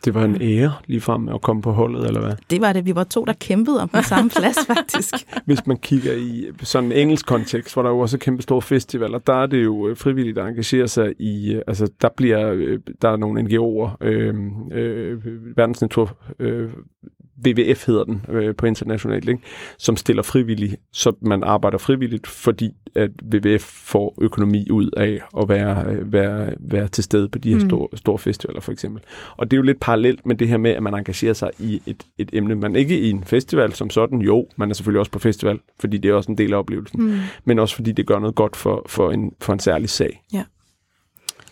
Det 0.06 0.14
var 0.14 0.24
en 0.24 0.42
ære 0.42 0.74
lige 0.86 1.02
frem 1.02 1.30
at 1.30 1.42
komme 1.42 1.62
på 1.62 1.72
holdet, 1.72 2.08
eller 2.08 2.22
hvad? 2.22 2.34
Det 2.50 2.62
var 2.62 2.74
det. 2.74 2.86
Vi 2.86 2.96
var 2.96 3.04
to, 3.04 3.26
der 3.26 3.34
kæmpede 3.34 3.82
om 3.82 3.90
den 3.90 4.04
samme 4.04 4.30
plads, 4.30 4.58
faktisk. 4.76 5.14
Hvis 5.46 5.68
man 5.68 5.78
kigger 5.78 6.14
i 6.14 6.46
sådan 6.64 6.92
en 6.92 6.98
engelsk 6.98 7.26
kontekst, 7.26 7.74
hvor 7.74 7.82
der 7.82 7.90
er 7.90 7.94
jo 7.94 8.00
også 8.00 8.18
kæmpe 8.18 8.44
store 8.44 8.62
festivaler, 8.62 9.18
der 9.18 9.34
er 9.34 9.46
det 9.46 9.64
jo 9.64 9.88
øh, 9.88 9.98
frivilligt, 9.98 10.36
der 10.36 10.46
engagerer 10.46 10.88
sig 10.88 11.14
i, 11.20 11.54
øh, 11.54 11.62
altså 11.68 11.92
der 12.02 12.10
bliver, 12.18 12.52
øh, 12.52 12.80
der 13.02 13.10
er 13.10 13.18
nogle 13.18 13.42
NGO'er, 13.42 13.98
øh, 14.02 14.36
øh, 14.72 15.58
Verdensnatur, 15.58 16.18
øh, 16.40 16.70
WWF 17.48 17.88
hedder 17.88 18.04
den 18.04 18.26
øh, 18.30 18.56
på 18.56 18.66
internationalt, 18.66 19.30
ikke? 19.30 19.42
som 19.78 19.98
stiller 19.98 20.24
frivilligt, 20.24 20.76
så 20.92 21.14
man 21.22 21.44
arbejder 21.44 21.78
frivilligt, 21.78 22.28
fordi 22.28 22.72
at 22.96 23.12
WWF 23.34 23.62
får 23.62 24.16
økonomi 24.22 24.68
ud 24.72 24.90
af 24.98 25.22
at 25.40 25.50
være, 25.50 26.12
være, 26.12 26.54
være 26.60 26.88
til 26.88 27.04
stede 27.04 27.30
på 27.30 27.40
de 27.40 27.50
her 27.50 27.60
mm. 27.60 27.70
store, 27.70 27.88
store 27.98 28.20
festivaler 28.20 28.62
for 28.62 28.72
eksempel. 28.72 29.02
Og 29.38 29.52
det 29.52 29.58
er 29.58 29.60
jo 29.60 29.64
lidt 29.64 29.80
parallelt 29.80 30.26
med 30.26 30.36
det 30.36 30.48
her 30.48 30.58
med, 30.58 30.72
at 30.72 30.84
man 30.84 30.94
engagerer 30.94 31.34
sig 31.34 31.52
i 31.60 31.82
et, 31.86 32.04
et 32.18 32.30
emne. 32.34 32.56
Man 32.56 32.76
ikke 32.76 33.00
i 33.00 33.10
en 33.10 33.24
festival 33.24 33.74
som 33.74 33.90
sådan, 33.90 34.22
jo, 34.22 34.48
man 34.56 34.70
er 34.70 34.74
selvfølgelig 34.74 35.00
også 35.00 35.12
på 35.12 35.20
festival, 35.20 35.60
fordi 35.80 35.98
det 35.98 36.12
er 36.12 36.16
også 36.16 36.32
en 36.32 36.38
del 36.38 36.54
af 36.54 36.58
oplevelsen, 36.58 37.04
mm. 37.04 37.20
men 37.46 37.60
også 37.60 37.76
fordi 37.76 37.92
det 37.92 38.08
gør 38.08 38.20
noget 38.20 38.36
godt 38.36 38.56
for, 38.56 38.86
for, 38.86 39.12
en, 39.12 39.32
for 39.42 39.54
en 39.54 39.60
særlig 39.60 39.90
sag. 39.90 40.22
Ja. 40.34 40.44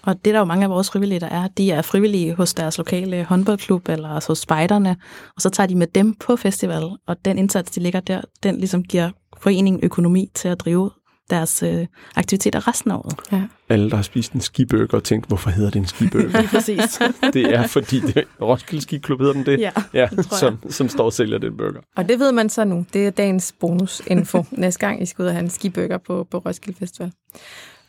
Og 0.03 0.15
det 0.25 0.31
er 0.31 0.33
der 0.33 0.39
jo 0.39 0.45
mange 0.45 0.63
af 0.63 0.69
vores 0.69 0.89
frivillige, 0.89 1.19
der 1.19 1.29
er. 1.29 1.47
De 1.47 1.71
er 1.71 1.81
frivillige 1.81 2.35
hos 2.35 2.53
deres 2.53 2.77
lokale 2.77 3.23
håndboldklub 3.23 3.89
eller 3.89 4.27
hos 4.27 4.37
spejderne, 4.37 4.95
og 5.35 5.41
så 5.41 5.49
tager 5.49 5.67
de 5.67 5.75
med 5.75 5.87
dem 5.87 6.13
på 6.13 6.35
festival, 6.35 6.83
og 7.07 7.25
den 7.25 7.37
indsats, 7.37 7.71
de 7.71 7.79
ligger 7.79 7.99
der, 7.99 8.21
den 8.43 8.57
ligesom 8.57 8.83
giver 8.83 9.09
foreningen 9.37 9.83
økonomi 9.83 10.29
til 10.33 10.47
at 10.47 10.59
drive 10.59 10.91
deres 11.31 11.63
øh, 11.63 11.87
aktiviteter 12.15 12.67
resten 12.67 12.91
af 12.91 12.95
året. 12.95 13.13
Ja. 13.31 13.43
Alle, 13.69 13.89
der 13.89 13.95
har 13.95 14.03
spist 14.03 14.33
en 14.33 14.41
skibøger 14.41 14.87
og 14.93 15.03
tænkt, 15.03 15.27
hvorfor 15.27 15.49
hedder 15.49 15.69
det 15.69 15.79
en 15.79 15.87
skibøger? 15.87 16.47
Præcis. 16.53 17.01
det 17.33 17.53
er, 17.53 17.67
fordi 17.67 17.99
det, 17.99 18.23
Roskilde 18.41 18.81
Skiklub 18.81 19.19
hedder 19.19 19.33
den 19.33 19.45
det, 19.45 19.59
ja, 19.59 19.71
ja 19.93 20.07
det 20.11 20.33
som, 20.33 20.57
som 20.69 20.89
står 20.89 21.03
og 21.03 21.13
sælger 21.13 21.37
den 21.37 21.57
burger. 21.57 21.79
Og 21.97 22.09
det 22.09 22.19
ved 22.19 22.31
man 22.31 22.49
så 22.49 22.63
nu. 22.63 22.85
Det 22.93 23.07
er 23.07 23.11
dagens 23.11 23.55
bonusinfo 23.59 24.45
næste 24.51 24.79
gang, 24.79 25.01
I 25.01 25.05
skal 25.05 25.23
ud 25.23 25.27
og 25.27 25.33
have 25.33 25.43
en 25.43 25.49
skibøger 25.49 25.97
på, 25.97 26.27
på 26.31 26.37
Roskilde 26.37 26.79
Festival. 26.79 27.11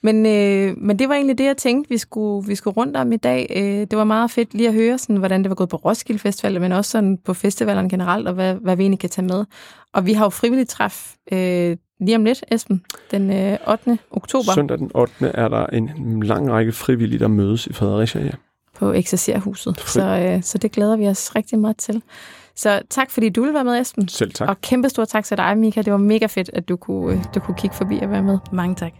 Men, 0.02 0.26
øh, 0.26 0.78
men 0.78 0.98
det 0.98 1.08
var 1.08 1.14
egentlig 1.14 1.38
det, 1.38 1.44
jeg 1.44 1.56
tænkte, 1.56 1.88
vi 1.88 1.98
skulle, 1.98 2.46
vi 2.46 2.54
skulle 2.54 2.76
rundt 2.76 2.96
om 2.96 3.12
i 3.12 3.16
dag. 3.16 3.52
Øh, 3.56 3.62
det 3.62 3.98
var 3.98 4.04
meget 4.04 4.30
fedt 4.30 4.54
lige 4.54 4.68
at 4.68 4.74
høre, 4.74 4.98
sådan, 4.98 5.16
hvordan 5.16 5.42
det 5.42 5.48
var 5.48 5.54
gået 5.54 5.68
på 5.68 5.76
Roskilde 5.76 6.18
Festival, 6.18 6.60
men 6.60 6.72
også 6.72 6.90
sådan 6.90 7.18
på 7.24 7.34
festivalerne 7.34 7.88
generelt, 7.88 8.28
og 8.28 8.34
hvad, 8.34 8.54
hvad 8.54 8.76
vi 8.76 8.82
egentlig 8.82 9.00
kan 9.00 9.10
tage 9.10 9.26
med. 9.26 9.44
Og 9.94 10.06
vi 10.06 10.12
har 10.12 10.24
jo 10.24 10.30
frivilligt 10.30 10.70
træf 10.70 11.14
øh, 11.32 11.76
lige 12.00 12.16
om 12.16 12.24
lidt, 12.24 12.44
Esben, 12.50 12.82
den 13.10 13.30
øh, 13.30 13.58
8. 13.68 13.98
oktober. 14.10 14.52
Søndag 14.54 14.78
den 14.78 14.90
8. 14.94 15.12
er 15.26 15.48
der 15.48 15.66
en 15.66 16.22
lang 16.22 16.50
række 16.50 16.72
frivillige, 16.72 17.18
der 17.18 17.28
mødes 17.28 17.66
i 17.66 17.72
Fredericia, 17.72 18.24
ja. 18.24 18.30
På 18.78 18.92
Exercerhuset. 18.92 19.80
Så, 19.80 20.02
øh, 20.02 20.42
så 20.42 20.58
det 20.58 20.72
glæder 20.72 20.96
vi 20.96 21.08
os 21.08 21.36
rigtig 21.36 21.58
meget 21.58 21.76
til. 21.76 22.02
Så 22.56 22.80
tak, 22.90 23.10
fordi 23.10 23.28
du 23.28 23.40
ville 23.40 23.54
være 23.54 23.64
med, 23.64 23.80
Esben. 23.80 24.08
Selv 24.08 24.32
tak. 24.32 24.48
Og 24.48 24.60
kæmpe 24.60 24.88
stor 24.88 25.04
tak 25.04 25.24
til 25.24 25.36
dig, 25.36 25.58
Mika. 25.58 25.82
Det 25.82 25.92
var 25.92 25.98
mega 25.98 26.26
fedt, 26.26 26.50
at 26.52 26.68
du 26.68 26.76
kunne, 26.76 27.14
øh, 27.14 27.24
du 27.34 27.40
kunne 27.40 27.54
kigge 27.54 27.76
forbi 27.76 27.98
og 28.02 28.10
være 28.10 28.22
med. 28.22 28.38
Mange 28.52 28.74
tak. 28.74 28.92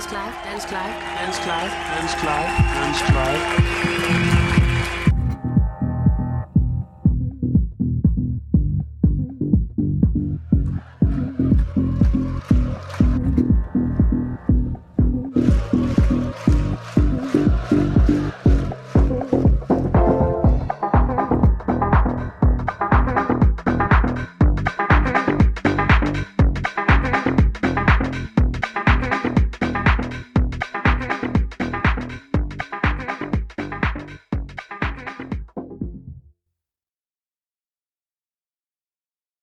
Dansk 0.00 0.12
Live, 0.12 0.32
Dansk 0.50 0.70
Live, 0.70 0.94
Dansk 1.20 1.44
Live, 1.44 1.72
Dansk 1.94 2.22
Live, 2.22 2.50
Dansk 2.74 3.08
Live. 3.08 4.49